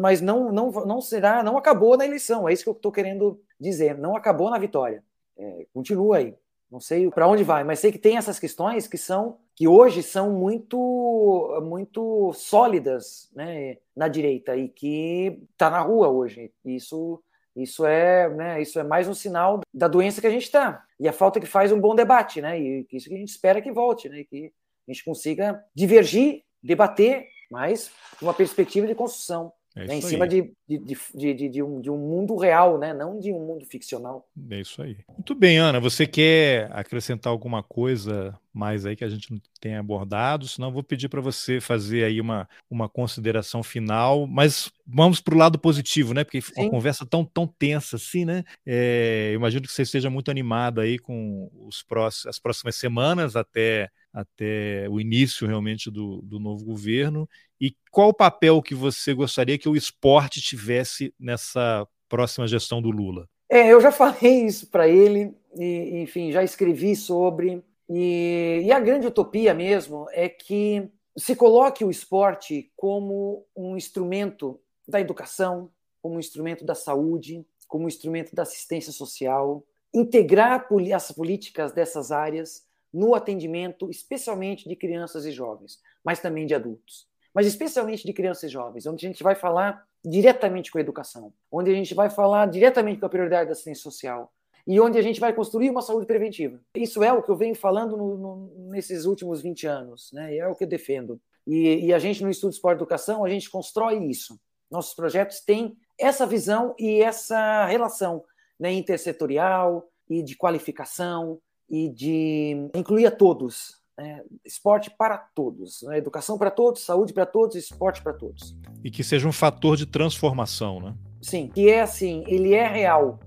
[0.00, 3.40] mas não, não, não será, não acabou na eleição, é isso que eu estou querendo
[3.60, 5.04] dizer, não acabou na vitória,
[5.36, 6.34] é, continua aí,
[6.74, 10.02] não sei para onde vai, mas sei que tem essas questões que são que hoje
[10.02, 16.52] são muito muito sólidas né, na direita e que está na rua hoje.
[16.64, 17.22] Isso
[17.54, 21.06] isso é né, isso é mais um sinal da doença que a gente está e
[21.06, 22.60] a falta que faz um bom debate, né?
[22.60, 24.24] E isso que a gente espera que volte, né?
[24.24, 24.52] Que
[24.88, 29.52] a gente consiga divergir, debater mas uma perspectiva de construção.
[29.76, 30.78] É né, em cima de, de,
[31.14, 32.94] de, de, um, de um mundo real, né?
[32.94, 34.28] não de um mundo ficcional.
[34.50, 34.98] É isso aí.
[35.08, 35.80] Muito bem, Ana.
[35.80, 40.46] Você quer acrescentar alguma coisa mais aí que a gente não tenha abordado?
[40.46, 44.28] Senão, vou pedir para você fazer aí uma, uma consideração final.
[44.28, 46.22] Mas vamos para o lado positivo, né?
[46.22, 46.52] Porque Sim.
[46.56, 48.44] uma conversa tão, tão tensa assim, né?
[48.64, 53.90] É, imagino que você esteja muito animado aí com os próximos, as próximas semanas até
[54.12, 57.28] até o início realmente do, do novo governo
[57.64, 62.90] e qual o papel que você gostaria que o esporte tivesse nessa próxima gestão do
[62.90, 63.26] Lula?
[63.48, 67.64] É, eu já falei isso para ele, e, enfim, já escrevi sobre.
[67.88, 74.60] E, e, a grande utopia mesmo é que se coloque o esporte como um instrumento
[74.86, 75.70] da educação,
[76.02, 82.12] como um instrumento da saúde, como um instrumento da assistência social, integrar as políticas dessas
[82.12, 87.08] áreas no atendimento, especialmente de crianças e jovens, mas também de adultos.
[87.34, 91.32] Mas especialmente de crianças e jovens, onde a gente vai falar diretamente com a educação,
[91.50, 94.32] onde a gente vai falar diretamente com a prioridade da assistência social
[94.66, 96.60] e onde a gente vai construir uma saúde preventiva.
[96.74, 100.36] Isso é o que eu venho falando no, no, nesses últimos 20 anos, né?
[100.36, 101.20] É o que eu defendo.
[101.46, 104.40] E, e a gente no Estudo Esporte Educação, a gente constrói isso.
[104.70, 108.24] Nossos projetos têm essa visão e essa relação
[108.58, 113.82] né, intersetorial e de qualificação e de incluir a todos.
[113.96, 114.22] Né?
[114.44, 115.98] Esporte para todos, né?
[115.98, 118.56] educação para todos, saúde para todos, esporte para todos.
[118.82, 120.94] E que seja um fator de transformação, né?
[121.22, 123.20] Sim, que é assim, ele é real,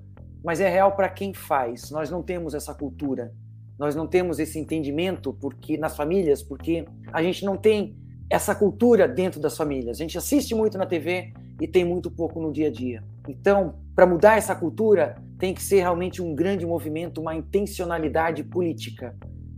[0.43, 1.89] mas é real para quem faz.
[1.89, 3.33] Nós não temos essa cultura,
[3.79, 7.95] nós não temos esse entendimento porque nas famílias, porque a gente não tem
[8.29, 9.97] essa cultura dentro das famílias.
[9.97, 13.03] A gente assiste muito na TV e tem muito pouco no dia a dia.
[13.27, 19.15] Então, para mudar essa cultura, tem que ser realmente um grande movimento, uma intencionalidade política.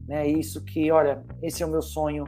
[0.09, 0.27] Né?
[0.27, 2.23] Isso que, olha, esse é o meu sonho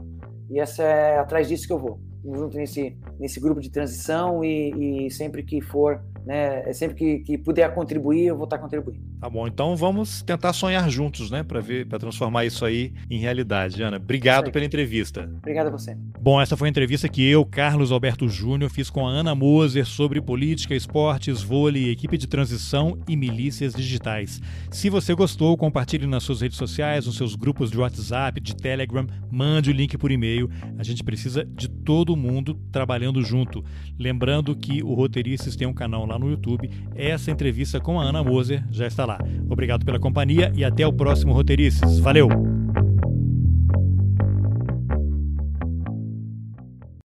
[0.52, 2.00] e essa é atrás disso que eu vou.
[2.24, 6.70] Junto nesse, nesse grupo de transição e, e sempre que for né?
[6.70, 9.00] É sempre que, que puder contribuir, eu vou estar contribuindo.
[9.20, 13.20] Tá bom, então vamos tentar sonhar juntos, né, para ver, para transformar isso aí em
[13.20, 13.82] realidade.
[13.84, 15.30] Ana, obrigado pela entrevista.
[15.38, 15.96] Obrigado a você.
[16.20, 19.86] Bom, essa foi a entrevista que eu, Carlos Alberto Júnior, fiz com a Ana Moser
[19.86, 24.42] sobre política, esportes, vôlei, equipe de transição e milícias digitais.
[24.72, 29.06] Se você gostou, compartilhe nas suas redes sociais, nos seus grupos de WhatsApp, de Telegram,
[29.30, 30.50] mande o link por e-mail.
[30.78, 33.64] A gente precisa de todo mundo trabalhando junto.
[34.00, 36.70] Lembrando que o Roteiristas tem um canal lá no YouTube.
[36.96, 39.20] Essa entrevista com a Ana Moser já está lá.
[39.50, 42.00] Obrigado pela companhia e até o próximo Roteirices.
[42.00, 42.81] Valeu!